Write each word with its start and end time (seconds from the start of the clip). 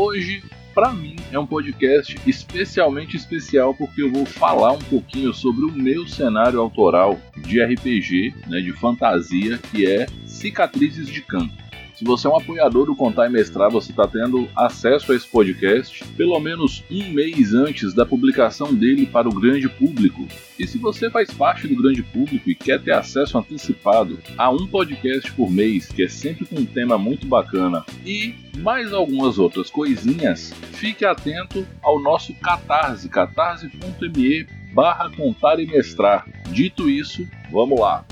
Hoje, 0.00 0.44
para 0.72 0.92
mim, 0.92 1.16
é 1.32 1.36
um 1.36 1.44
podcast 1.44 2.16
especialmente 2.24 3.16
especial 3.16 3.74
porque 3.74 4.00
eu 4.00 4.12
vou 4.12 4.24
falar 4.24 4.70
um 4.70 4.78
pouquinho 4.78 5.34
sobre 5.34 5.64
o 5.64 5.72
meu 5.72 6.06
cenário 6.06 6.60
autoral 6.60 7.18
de 7.36 7.60
RPG, 7.60 8.32
né, 8.46 8.60
de 8.60 8.70
fantasia, 8.70 9.58
que 9.58 9.90
é 9.90 10.06
Cicatrizes 10.24 11.08
de 11.08 11.20
Campo. 11.20 11.67
Se 11.98 12.04
você 12.04 12.28
é 12.28 12.30
um 12.30 12.36
apoiador 12.36 12.86
do 12.86 12.94
Contar 12.94 13.26
e 13.26 13.28
Mestrar, 13.28 13.72
você 13.72 13.90
está 13.90 14.06
tendo 14.06 14.48
acesso 14.54 15.10
a 15.10 15.16
esse 15.16 15.26
podcast 15.26 16.04
pelo 16.16 16.38
menos 16.38 16.84
um 16.88 17.10
mês 17.10 17.52
antes 17.52 17.92
da 17.92 18.06
publicação 18.06 18.72
dele 18.72 19.04
para 19.04 19.28
o 19.28 19.34
grande 19.34 19.68
público. 19.68 20.24
E 20.56 20.64
se 20.64 20.78
você 20.78 21.10
faz 21.10 21.28
parte 21.32 21.66
do 21.66 21.74
grande 21.74 22.04
público 22.04 22.48
e 22.48 22.54
quer 22.54 22.80
ter 22.80 22.92
acesso 22.92 23.36
antecipado 23.36 24.16
a 24.36 24.48
um 24.48 24.64
podcast 24.68 25.32
por 25.32 25.50
mês, 25.50 25.88
que 25.88 26.04
é 26.04 26.08
sempre 26.08 26.46
com 26.46 26.60
um 26.60 26.64
tema 26.64 26.96
muito 26.96 27.26
bacana, 27.26 27.84
e 28.06 28.32
mais 28.58 28.92
algumas 28.92 29.36
outras 29.36 29.68
coisinhas, 29.68 30.54
fique 30.74 31.04
atento 31.04 31.66
ao 31.82 32.00
nosso 32.00 32.32
Catarse, 32.34 33.08
catarse.me 33.08 34.46
barra 34.72 35.10
contar 35.16 35.58
e 35.58 35.66
mestrar. 35.66 36.24
Dito 36.52 36.88
isso, 36.88 37.26
vamos 37.50 37.80
lá! 37.80 38.04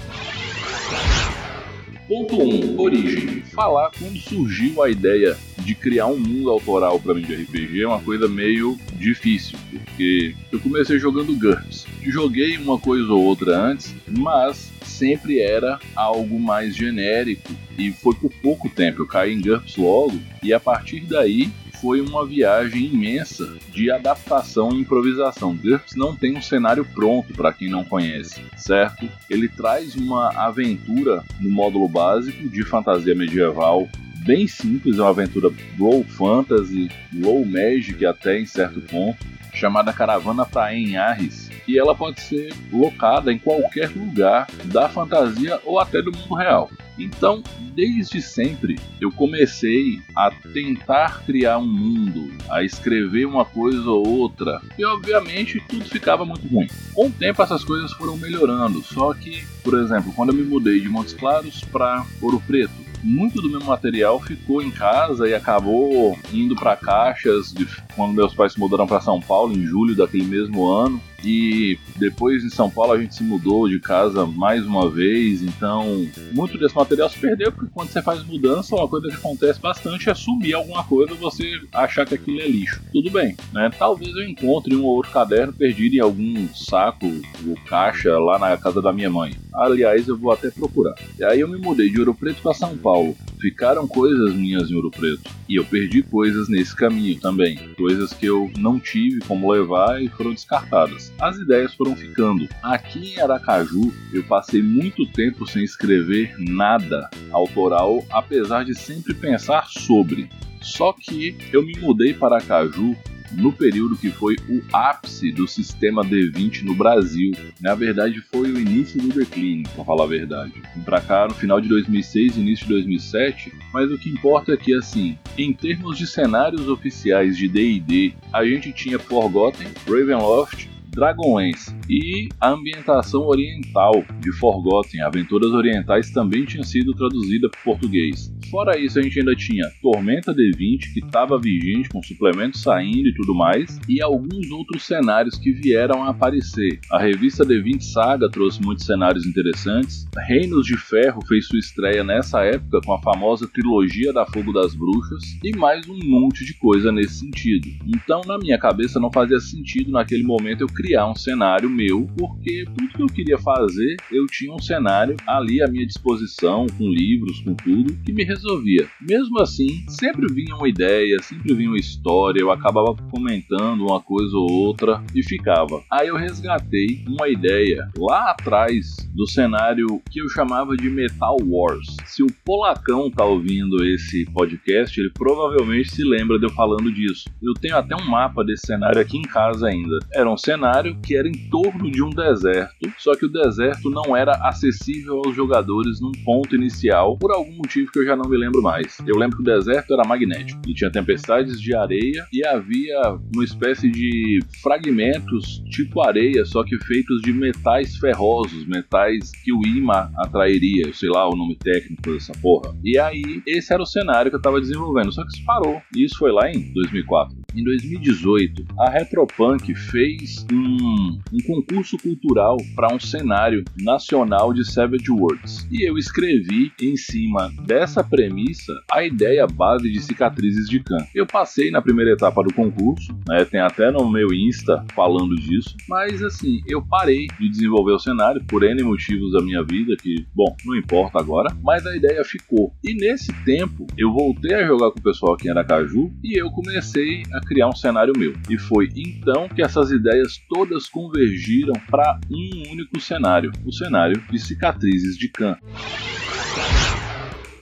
Ponto 2.09 2.37
1. 2.37 2.43
Um, 2.43 2.81
origem. 2.81 3.43
Falar 3.43 3.91
quando 3.99 4.17
surgiu 4.19 4.83
a 4.83 4.89
ideia 4.89 5.37
de 5.59 5.75
criar 5.75 6.07
um 6.07 6.19
mundo 6.19 6.51
autoral 6.51 7.01
para 7.01 7.15
mim 7.15 7.23
de 7.23 7.35
RPG 7.35 7.83
é 7.83 7.87
uma 7.89 8.01
coisa 8.01 8.29
meio 8.29 8.79
difícil, 8.95 9.59
porque 9.71 10.35
eu 10.53 10.61
comecei 10.61 10.99
jogando 10.99 11.37
GURPS. 11.37 11.87
Joguei 12.05 12.57
uma 12.59 12.79
coisa 12.79 13.13
ou 13.13 13.25
outra 13.25 13.59
antes, 13.59 13.93
mas 14.07 14.71
sempre 14.85 15.41
era 15.41 15.81
algo 15.97 16.39
mais 16.39 16.77
genérico 16.77 17.53
e 17.77 17.91
foi 17.91 18.15
por 18.15 18.31
pouco 18.41 18.69
tempo. 18.69 19.03
Eu 19.03 19.07
caí 19.07 19.35
em 19.35 19.41
GURPS 19.41 19.77
logo 19.77 20.19
e 20.43 20.53
a 20.53 20.61
partir 20.61 21.01
daí 21.01 21.51
foi 21.81 22.01
uma 22.01 22.27
viagem 22.27 22.87
imensa 22.87 23.57
de 23.73 23.91
adaptação 23.91 24.73
e 24.73 24.81
improvisação. 24.81 25.57
GURPS 25.57 25.95
não 25.97 26.15
tem 26.15 26.37
um 26.37 26.43
cenário 26.43 26.85
pronto 26.85 27.33
para 27.35 27.53
quem 27.53 27.69
não 27.69 27.85
conhece, 27.85 28.43
certo? 28.57 29.09
Ele 29.29 29.49
traz 29.49 29.95
uma 29.95 30.31
aventura 30.37 31.25
no 31.41 31.51
módulo 31.51 31.89
básico 31.89 32.49
de 32.49 32.65
fantasia 32.65 33.15
medieval 33.15 33.89
bem 34.25 34.49
simples, 34.49 34.99
uma 34.99 35.11
aventura 35.11 35.51
low 35.79 36.03
fantasy, 36.03 36.91
low 37.13 37.45
magic 37.45 38.05
até 38.05 38.41
em 38.41 38.47
certo 38.47 38.81
ponto, 38.81 39.25
chamada 39.55 39.93
Caravana 39.93 40.45
para 40.45 40.75
Enarres, 40.75 41.46
e 41.67 41.79
ela 41.79 41.95
pode 41.95 42.21
ser 42.21 42.53
locada 42.73 43.33
em 43.33 43.39
qualquer 43.39 43.91
lugar 43.91 44.47
da 44.65 44.89
fantasia 44.89 45.61
ou 45.65 45.79
até 45.79 46.01
do 46.01 46.13
mundo 46.13 46.35
real. 46.35 46.71
Então, 46.99 47.43
desde 47.75 48.23
sempre, 48.23 48.79
eu 49.01 49.13
comecei 49.13 50.01
a 50.15 50.31
tentar 50.31 51.23
criar 51.27 51.59
um 51.59 51.67
mundo, 51.67 52.33
a 52.49 52.65
escrever 52.65 53.27
uma 53.27 53.45
coisa 53.45 53.91
ou 53.91 54.07
outra, 54.07 54.63
e 54.79 54.85
obviamente 54.85 55.63
tudo 55.69 55.85
ficava 55.85 56.25
muito 56.25 56.47
ruim. 56.49 56.69
Com 56.95 57.09
o 57.09 57.13
tempo, 57.13 57.43
essas 57.43 57.63
coisas 57.63 57.93
foram 57.93 58.17
melhorando, 58.17 58.83
só 58.83 59.13
que, 59.13 59.45
por 59.63 59.79
exemplo, 59.79 60.13
quando 60.15 60.31
eu 60.31 60.37
me 60.37 60.43
mudei 60.43 60.81
de 60.81 60.89
Montes 60.89 61.13
Claros 61.13 61.63
para 61.65 62.05
Ouro 62.23 62.43
Preto, 62.47 62.87
muito 63.03 63.41
do 63.41 63.49
meu 63.49 63.61
material 63.61 64.21
ficou 64.21 64.63
em 64.63 64.71
casa 64.71 65.29
e 65.29 65.35
acabou 65.35 66.19
indo 66.33 66.57
para 66.57 66.77
caixas 66.77 67.53
de, 67.53 67.67
quando 67.95 68.15
meus 68.15 68.35
pais 68.35 68.53
se 68.53 68.59
mudaram 68.59 68.87
para 68.87 69.01
São 69.01 69.21
Paulo 69.21 69.53
em 69.53 69.65
julho 69.65 69.95
daquele 69.95 70.25
mesmo 70.25 70.67
ano. 70.67 71.01
E 71.25 71.79
depois 71.97 72.45
em 72.45 72.51
São 72.51 72.71
Paulo 72.71 72.93
a 72.93 73.01
gente 73.01 73.15
se 73.15 73.23
mudou 73.23 73.69
de 73.69 73.81
casa 73.81 74.27
mais 74.27 74.65
uma 74.65 74.89
vez, 74.91 75.43
então 75.43 76.07
muito 76.33 76.59
desse 76.59 76.75
material 76.75 77.09
se 77.09 77.19
perdeu, 77.19 77.51
porque 77.53 77.71
quando 77.73 77.89
você 77.89 78.03
faz 78.03 78.25
mudança, 78.25 78.75
uma 78.77 78.89
coisa 78.89 79.09
que 79.09 79.15
acontece 79.15 79.61
bastante 79.61 80.11
é 80.11 80.15
sumir 80.15 80.55
alguma 80.55 80.85
coisa 80.85 81.15
você 81.15 81.61
achar 81.73 82.07
que 82.07 82.15
aquilo 82.15 82.41
é 82.41 82.49
lixo. 82.49 82.81
Tudo 82.93 83.11
bem, 83.11 83.37
né? 83.53 83.71
Talvez 83.79 84.15
eu 84.15 84.29
encontre 84.29 84.75
um 84.77 84.85
ou 84.85 84.97
outro 84.97 85.13
caderno 85.13 85.53
perdido 85.53 85.97
em 85.97 86.01
algum 86.01 86.49
saco 86.55 87.07
ou 87.47 87.55
caixa 87.67 88.19
lá 88.19 88.39
na 88.39 88.57
casa 88.57 88.81
da 88.83 88.93
minha 88.93 89.11
mãe. 89.11 89.35
Aliás, 89.53 90.07
eu 90.07 90.17
vou 90.17 90.33
até 90.33 90.51
procurar. 90.51 90.95
E 91.19 91.25
aí 91.25 91.41
eu 91.41 91.49
me 91.49 91.59
mudei 91.59 91.91
de 91.91 91.99
Ouro 91.99 92.15
Preto 92.15 92.43
para 92.43 92.55
São 92.55 92.77
Paulo. 92.77 93.17
Ficaram 93.47 93.87
coisas 93.87 94.35
minhas 94.35 94.73
em 94.73 94.75
Ouro 94.75 94.91
Preto. 94.91 95.31
E 95.49 95.55
eu 95.55 95.65
perdi 95.65 96.03
coisas 96.03 96.49
nesse 96.49 96.75
caminho 96.75 97.21
também. 97.21 97.57
Coisas 97.77 98.13
que 98.13 98.27
eu 98.27 98.51
não 98.59 98.81
tive 98.81 99.21
como 99.21 99.53
levar 99.53 100.03
e 100.03 100.09
foram 100.09 100.35
descartadas. 100.35 101.13
As 101.21 101.37
ideias 101.39 101.73
foram 101.73 101.95
ficando. 101.95 102.49
Aqui 102.61 103.15
em 103.15 103.21
Aracaju, 103.21 103.95
eu 104.13 104.25
passei 104.25 104.61
muito 104.61 105.07
tempo 105.07 105.47
sem 105.47 105.63
escrever 105.63 106.35
nada 106.41 107.09
autoral, 107.31 108.05
apesar 108.11 108.65
de 108.65 108.75
sempre 108.75 109.15
pensar 109.15 109.69
sobre. 109.69 110.29
Só 110.61 110.93
que 110.93 111.39
eu 111.53 111.63
me 111.63 111.79
mudei 111.79 112.15
para 112.15 112.39
Aracaju 112.39 112.97
no 113.33 113.53
período 113.53 113.97
que 113.97 114.11
foi 114.11 114.37
o 114.49 114.63
ápice 114.73 115.33
do 115.33 115.47
sistema 115.47 116.03
D20 116.03 116.63
no 116.63 116.75
Brasil. 116.75 117.33
Na 117.61 117.75
verdade, 117.75 118.21
foi 118.21 118.51
o 118.51 118.59
início 118.59 119.01
do 119.01 119.09
declínio, 119.09 119.69
para 119.75 119.85
falar 119.85 120.05
a 120.05 120.09
verdade. 120.09 120.55
Para 120.85 121.01
cá 121.01 121.27
no 121.29 121.35
final 121.35 121.61
de 121.61 121.69
2006, 121.69 122.37
início 122.37 122.67
de 122.67 122.73
2007, 122.73 123.53
mas 123.73 123.91
o 123.91 123.99
que 123.99 124.11
importa 124.11 124.53
é 124.53 124.57
que, 124.57 124.75
assim, 124.75 125.19
em 125.37 125.53
termos 125.53 125.99
de 125.99 126.07
cenários 126.07 126.69
oficiais 126.69 127.37
de 127.37 127.49
D&D, 127.49 128.15
a 128.33 128.45
gente 128.45 128.73
tinha 128.73 128.99
Forgotten, 128.99 129.69
Ravenloft, 129.87 130.69
Dragonlance 130.89 131.76
e 131.89 132.29
a 132.41 132.51
ambientação 132.51 133.23
oriental 133.23 134.05
de 134.21 134.33
Forgotten, 134.33 135.01
Aventuras 135.03 135.53
Orientais, 135.53 136.11
também 136.11 136.45
tinha 136.45 136.65
sido 136.65 136.95
traduzida 136.95 137.49
para 137.49 137.61
português. 137.61 138.33
Fora 138.51 138.79
isso, 138.79 138.99
a 138.99 139.03
gente 139.03 139.19
ainda 139.19 139.35
tinha 139.35 139.65
Tormenta 139.83 140.33
D20, 140.33 140.93
que 140.93 141.01
estava 141.01 141.39
vigente, 141.39 141.89
com 141.89 142.03
suplementos 142.03 142.63
saindo 142.63 143.09
e 143.09 143.15
tudo 143.15 143.35
mais, 143.35 143.79
e 143.89 144.01
alguns 144.01 144.51
outros 144.51 144.85
cenários 144.85 145.37
que 145.37 145.53
vieram 145.53 146.05
a 146.05 146.11
aparecer. 146.11 146.79
A 146.93 146.99
revista 146.99 147.45
D20 147.45 147.81
Saga 147.81 148.29
trouxe 148.31 148.63
muitos 148.63 148.87
cenários 148.87 149.27
interessantes. 149.27 150.07
Reinos 150.27 150.67
de 150.67 150.77
Ferro 150.77 151.21
fez 151.27 151.47
sua 151.47 151.59
estreia 151.59 152.05
nessa 152.05 152.43
época 152.45 152.81
com 152.85 152.93
a 152.93 153.03
famosa 153.03 153.49
trilogia 153.49 154.13
da 154.13 154.25
Fogo 154.27 154.53
das 154.53 154.75
Bruxas, 154.75 155.23
e 155.43 155.57
mais 155.57 155.89
um 155.89 155.99
monte 156.05 156.45
de 156.45 156.55
coisa 156.55 156.93
nesse 156.93 157.21
sentido. 157.21 157.69
Então, 157.87 158.21
na 158.27 158.39
minha 158.39 158.59
cabeça, 158.59 159.01
não 159.01 159.11
fazia 159.11 159.41
sentido 159.41 159.91
naquele 159.91 160.23
momento 160.23 160.63
eu 160.63 160.69
criar 160.69 161.11
um 161.11 161.15
cenário 161.15 161.69
meu, 161.77 162.09
porque 162.17 162.65
tudo 162.65 162.89
que 162.89 163.03
eu 163.03 163.07
queria 163.07 163.39
fazer, 163.39 163.97
eu 164.11 164.27
tinha 164.27 164.53
um 164.53 164.59
cenário 164.59 165.15
ali 165.27 165.63
à 165.63 165.69
minha 165.69 165.87
disposição, 165.87 166.67
com 166.79 166.89
livros, 166.89 167.41
com 167.41 167.55
tudo, 167.55 167.95
que 168.05 168.13
me 168.13 168.25
resolvia. 168.25 168.89
Mesmo 169.01 169.39
assim, 169.41 169.85
sempre 169.89 170.27
vinha 170.33 170.57
uma 170.57 170.69
ideia, 170.69 171.23
sempre 171.23 171.55
vinha 171.55 171.69
uma 171.69 171.79
história, 171.79 172.41
eu 172.41 172.51
acabava 172.51 172.97
comentando 173.11 173.83
uma 173.83 174.01
coisa 174.01 174.37
ou 174.37 174.51
outra 174.51 175.03
e 175.15 175.23
ficava. 175.23 175.83
Aí 175.93 176.09
eu 176.09 176.17
resgatei 176.17 177.05
uma 177.07 177.29
ideia 177.29 177.87
lá 177.99 178.31
atrás 178.31 178.97
do 179.15 179.27
cenário 179.29 179.87
que 180.11 180.21
eu 180.21 180.29
chamava 180.29 180.77
de 180.77 180.89
Metal 180.89 181.37
Wars. 181.45 181.97
Se 182.07 182.23
o 182.23 182.29
Polacão 182.45 183.11
tá 183.11 183.25
ouvindo 183.25 183.85
esse 183.85 184.25
podcast, 184.33 184.99
ele 184.99 185.11
provavelmente 185.11 185.91
se 185.91 186.05
lembra 186.05 186.39
de 186.39 186.47
eu 186.47 186.51
falando 186.51 186.93
disso. 186.93 187.29
Eu 187.43 187.53
tenho 187.55 187.77
até 187.77 187.95
um 187.95 188.09
mapa 188.09 188.45
desse 188.45 188.67
cenário 188.67 189.01
aqui 189.01 189.19
em 189.19 189.23
casa 189.23 189.69
ainda. 189.69 189.99
Era 190.15 190.31
um 190.31 190.37
cenário 190.37 190.99
que 191.01 191.17
era 191.17 191.29
em 191.29 191.51
de 191.91 192.03
um 192.03 192.11
deserto, 192.11 192.93
só 192.99 193.15
que 193.15 193.27
o 193.27 193.29
deserto 193.29 193.91
não 193.91 194.17
era 194.17 194.33
acessível 194.49 195.23
aos 195.25 195.35
jogadores 195.35 196.01
num 196.01 196.13
ponto 196.25 196.55
inicial 196.55 197.17
por 197.19 197.33
algum 197.33 197.57
motivo 197.57 197.91
que 197.93 198.01
eu 198.01 198.07
já 198.07 198.17
não 198.17 198.29
me 198.29 198.37
lembro 198.37 198.63
mais. 198.63 198.99
Eu 199.07 199.17
lembro 199.17 199.37
que 199.37 199.43
o 199.43 199.47
deserto 199.47 199.93
era 199.93 200.07
magnético 200.07 200.61
e 200.67 200.75
tinha 200.75 200.91
tempestades 200.91 201.61
de 201.61 201.75
areia 201.75 202.27
e 202.33 202.45
havia 202.47 203.19
uma 203.35 203.45
espécie 203.45 203.91
de 203.91 204.41
fragmentos 204.63 205.63
tipo 205.71 206.01
areia, 206.01 206.45
só 206.45 206.65
que 206.65 206.77
feitos 206.85 207.21
de 207.23 207.33
metais 207.33 207.97
ferrosos, 207.97 208.67
metais 208.67 209.31
que 209.45 209.53
o 209.53 209.61
imã 209.67 210.11
atrairia, 210.17 210.93
sei 210.93 211.09
lá 211.09 211.29
o 211.29 211.37
nome 211.37 211.57
técnico 211.57 212.03
dessa 212.13 212.33
porra. 212.41 212.75
E 212.85 212.99
aí, 212.99 213.43
esse 213.47 213.73
era 213.73 213.83
o 213.83 213.87
cenário 213.87 214.31
que 214.31 214.37
eu 214.37 214.43
tava 214.43 214.61
desenvolvendo, 214.61 215.13
só 215.13 215.23
que 215.23 215.37
isso 215.37 215.45
parou. 215.45 215.81
E 215.95 216.05
isso 216.05 216.19
foi 216.19 216.33
lá 216.33 216.51
em 216.51 216.73
2004. 216.73 217.46
Em 217.57 217.65
2018, 217.65 218.67
a 218.79 218.91
Retropunk 218.91 219.75
fez 219.75 220.45
um, 220.53 221.19
um 221.33 221.39
concurso 221.47 221.97
cultural 221.97 222.59
para 222.75 222.95
um 222.95 223.01
cenário 223.01 223.65
nacional 223.81 224.53
de 224.53 224.63
Savage 224.65 225.11
Worlds. 225.11 225.67
E 225.71 225.89
eu 225.89 225.97
escrevi 225.97 226.71
em 226.81 226.97
cima 226.97 227.51
dessa 227.65 228.05
premissa 228.05 228.73
a 228.93 229.03
ideia 229.05 229.47
base 229.47 229.91
de 229.91 230.01
cicatrizes 230.03 230.69
de 230.69 230.81
Khan. 230.81 231.05
Eu 231.15 231.27
passei 231.27 231.71
na 231.71 231.81
primeira 231.81 232.13
etapa 232.13 232.43
do 232.43 232.53
concurso, 232.53 233.17
né, 233.27 233.45
tem 233.47 233.61
até 233.61 233.91
no 233.91 234.11
meu 234.11 234.35
Insta 234.35 234.85
falando 234.95 235.35
disso, 235.37 235.75
mas 235.89 236.23
assim, 236.23 236.61
eu 236.67 236.85
parei 236.87 237.27
de 237.41 237.49
desenvolver 237.49 237.93
o 237.93 237.99
cenário 237.99 238.45
por 238.45 238.63
N 238.63 238.83
motivos 238.83 239.33
da 239.33 239.43
minha 239.43 239.63
vida, 239.63 239.97
que, 239.97 240.27
bom, 240.35 240.55
não 240.67 240.77
importa 240.77 241.19
agora, 241.19 241.57
mas 241.63 241.87
a 241.87 241.97
ideia 241.97 242.23
ficou. 242.23 242.73
E 242.85 242.95
nesse 242.95 243.33
tempo, 243.45 243.87
eu 243.97 244.13
voltei 244.13 244.55
a 244.55 244.67
jogar 244.67 244.91
com 244.91 244.99
o 244.99 245.03
pessoal 245.03 245.35
aqui 245.35 245.49
em 245.49 245.51
Aracaju 245.51 246.13
e 246.23 246.39
eu 246.39 246.51
comecei 246.51 247.23
a 247.33 247.46
criar 247.47 247.69
um 247.69 247.75
cenário 247.75 248.13
meu. 248.17 248.35
E 248.51 248.59
foi 248.59 248.89
então 248.95 249.49
que 249.49 249.63
essas 249.63 249.91
ideias 249.91 250.39
todas 250.49 250.89
convergiram 250.89 251.75
para 251.91 252.19
um 252.31 252.73
único 252.73 253.01
cenário, 253.01 253.51
o 253.65 253.73
cenário 253.73 254.21
de 254.31 254.39
cicatrizes 254.39 255.17
de 255.17 255.29
Khan. 255.29 255.57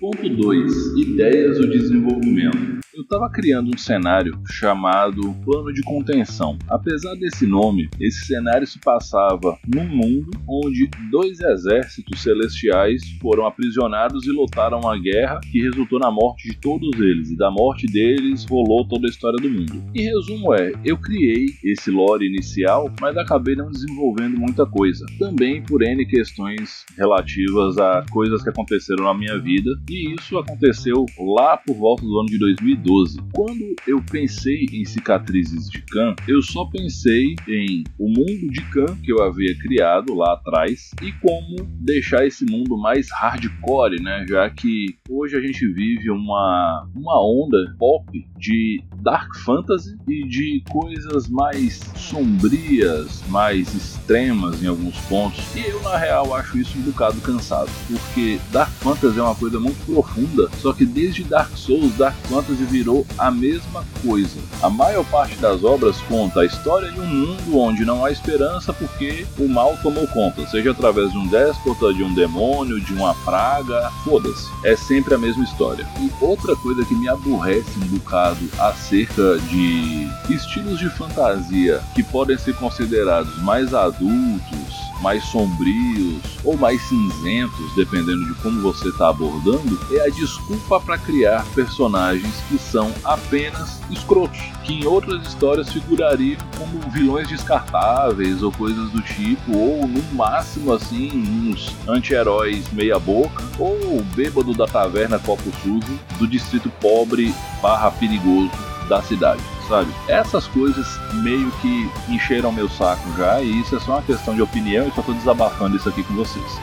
Ponto 0.04 0.28
2. 0.28 0.98
Ideias 0.98 1.56
do 1.56 1.66
desenvolvimento. 1.66 2.84
Eu 2.94 3.02
estava 3.02 3.28
criando 3.28 3.74
um 3.74 3.78
cenário 3.78 4.38
chamado 4.48 5.34
Plano 5.44 5.72
de 5.72 5.82
Contenção. 5.82 6.56
Apesar 6.68 7.14
desse 7.16 7.44
nome, 7.44 7.88
esse 7.98 8.24
cenário 8.26 8.66
se 8.68 8.78
passava 8.78 9.58
num 9.66 9.88
mundo 9.88 10.30
onde 10.46 10.88
dois 11.10 11.40
exércitos 11.40 12.22
celestiais 12.22 13.02
foram 13.20 13.46
aprisionados 13.46 14.24
e 14.26 14.30
lutaram 14.30 14.78
uma 14.78 14.96
guerra 14.96 15.40
que 15.50 15.60
resultou 15.60 15.98
na 15.98 16.08
morte 16.08 16.50
de 16.50 16.56
todos 16.56 17.00
eles, 17.00 17.30
e 17.30 17.36
da 17.36 17.50
morte 17.50 17.86
deles 17.86 18.44
rolou 18.44 18.86
toda 18.86 19.08
a 19.08 19.10
história 19.10 19.38
do 19.42 19.50
mundo. 19.50 19.82
Em 19.92 20.02
resumo, 20.02 20.54
é: 20.54 20.70
eu 20.84 20.96
criei 20.96 21.46
esse 21.64 21.90
lore 21.90 22.28
inicial, 22.28 22.92
mas 23.00 23.16
acabei 23.16 23.56
não 23.56 23.72
desenvolvendo 23.72 24.38
muita 24.38 24.64
coisa. 24.66 25.04
Também 25.18 25.62
por 25.64 25.82
N 25.82 26.06
questões 26.06 26.84
relativas 26.96 27.76
a 27.78 28.04
coisas 28.12 28.40
que 28.40 28.50
aconteceram 28.50 29.04
na 29.04 29.14
minha 29.14 29.36
vida, 29.40 29.70
e 29.94 30.14
isso 30.19 30.38
aconteceu 30.38 31.06
lá 31.19 31.56
por 31.56 31.76
volta 31.76 32.02
do 32.02 32.19
ano 32.19 32.29
de 32.29 32.38
2012. 32.38 32.85
2012. 32.85 33.19
Quando 33.32 33.75
eu 33.87 34.02
pensei 34.11 34.67
em 34.73 34.85
cicatrizes 34.85 35.69
de 35.70 35.82
Khan, 35.82 36.14
eu 36.29 36.43
só 36.43 36.64
pensei 36.67 37.35
em 37.49 37.85
o 37.99 38.08
mundo 38.08 38.50
de 38.50 38.62
Khan 38.70 38.96
que 39.02 39.12
eu 39.12 39.23
havia 39.23 39.56
criado 39.58 40.14
lá 40.14 40.35
atrás 40.35 40.91
e 41.02 41.12
como 41.12 41.56
deixar 41.81 42.26
esse 42.26 42.44
mundo 42.44 42.76
mais 42.76 43.08
hardcore, 43.11 44.02
né? 44.02 44.25
Já 44.29 44.49
que 44.50 44.96
hoje 45.08 45.37
a 45.37 45.41
gente 45.41 45.67
vive 45.73 46.11
uma, 46.11 46.88
uma 46.94 47.20
onda 47.20 47.75
pop 47.79 48.06
de 48.38 48.82
dark 49.04 49.36
fantasy 49.36 49.94
e 50.08 50.26
de 50.26 50.64
coisas 50.70 51.28
mais 51.28 51.80
sombrias, 51.94 53.22
mais 53.28 53.72
extremas 53.74 54.62
em 54.62 54.66
alguns 54.66 54.96
pontos. 55.02 55.44
E 55.54 55.60
eu, 55.60 55.82
na 55.82 55.96
real, 55.96 56.34
acho 56.34 56.58
isso 56.58 56.78
um 56.78 56.82
bocado 56.82 57.20
cansado, 57.20 57.70
porque 57.86 58.40
dark 58.50 58.72
fantasy 58.80 59.18
é 59.18 59.22
uma 59.22 59.34
coisa 59.34 59.60
muito 59.60 59.84
profunda, 59.84 60.48
só 60.60 60.72
que 60.72 60.86
desde 60.86 61.22
Dark 61.24 61.54
Souls, 61.56 61.94
dark 61.96 62.16
fantasy 62.24 62.64
virou 62.64 63.06
a 63.18 63.30
mesma 63.30 63.84
coisa. 64.02 64.38
A 64.62 64.70
maior 64.70 65.04
parte 65.06 65.36
das 65.36 65.62
obras 65.62 66.00
conta 66.02 66.40
a 66.40 66.46
história 66.46 66.90
de 66.90 67.00
um 67.00 67.06
mundo 67.06 67.58
onde 67.58 67.84
não 67.84 68.04
há 68.04 68.10
esperança 68.10 68.72
porque 68.72 69.26
o 69.38 69.46
mal 69.48 69.76
tomou 69.82 70.06
conta, 70.08 70.46
seja 70.46 70.70
através 70.70 71.12
de 71.12 71.18
um 71.18 71.26
déspota, 71.26 71.92
de 71.92 72.02
um 72.02 72.14
demônio, 72.14 72.80
de 72.80 72.92
uma 72.94 73.14
praga, 73.16 73.90
foda-se. 74.02 74.48
É 74.64 74.74
sempre 74.74 75.14
a 75.14 75.18
mesma 75.18 75.44
história. 75.44 75.86
E 76.00 76.10
outra 76.20 76.56
coisa 76.56 76.84
que 76.84 76.94
me 76.94 77.08
aborrece 77.08 77.78
um 77.78 77.86
bocado 77.98 78.48
acerca 78.94 79.38
de 79.49 80.08
estilos 80.31 80.79
de 80.79 80.88
fantasia 80.91 81.82
que 81.94 82.02
podem 82.02 82.38
ser 82.38 82.55
considerados 82.55 83.43
mais 83.43 83.75
adultos, 83.75 84.85
mais 85.02 85.25
sombrios 85.25 86.23
ou 86.44 86.56
mais 86.56 86.81
cinzentos, 86.82 87.75
dependendo 87.75 88.25
de 88.26 88.35
como 88.35 88.61
você 88.61 88.88
está 88.88 89.08
abordando, 89.08 89.79
é 89.91 90.06
a 90.06 90.11
desculpa 90.11 90.81
para 90.81 90.96
criar 90.96 91.44
personagens 91.55 92.32
que 92.49 92.56
são 92.56 92.93
apenas 93.05 93.81
escrotos, 93.91 94.41
que 94.62 94.75
em 94.75 94.87
outras 94.87 95.26
histórias 95.26 95.73
figurariam 95.73 96.38
como 96.56 96.79
vilões 96.90 97.29
descartáveis 97.29 98.43
ou 98.43 98.52
coisas 98.52 98.90
do 98.90 99.02
tipo, 99.02 99.56
ou 99.56 99.88
no 99.88 100.02
máximo 100.14 100.73
assim, 100.73 101.11
uns 101.12 101.75
anti-heróis 101.88 102.70
meia 102.73 102.99
boca, 102.99 103.43
ou 103.58 104.02
bêbado 104.14 104.55
da 104.55 104.67
taverna 104.67 105.19
copo 105.19 105.50
sujo 105.62 105.99
do 106.19 106.26
distrito 106.26 106.70
pobre 106.81 107.35
barra 107.61 107.90
perigoso 107.90 108.74
da 108.88 109.02
cidade 109.02 109.42
sabe? 109.69 109.92
Essas 110.08 110.46
coisas 110.46 110.98
meio 111.14 111.50
que 111.62 111.90
encheram 112.08 112.52
meu 112.52 112.69
saco 112.69 113.12
já, 113.16 113.40
e 113.40 113.60
isso 113.60 113.76
é 113.76 113.81
só 113.81 113.92
uma 113.92 114.02
questão 114.02 114.34
de 114.34 114.42
opinião, 114.42 114.86
e 114.86 114.92
só 114.92 115.02
tô 115.02 115.12
desabafando 115.12 115.76
isso 115.76 115.88
aqui 115.88 116.02
com 116.02 116.14
vocês. 116.14 116.60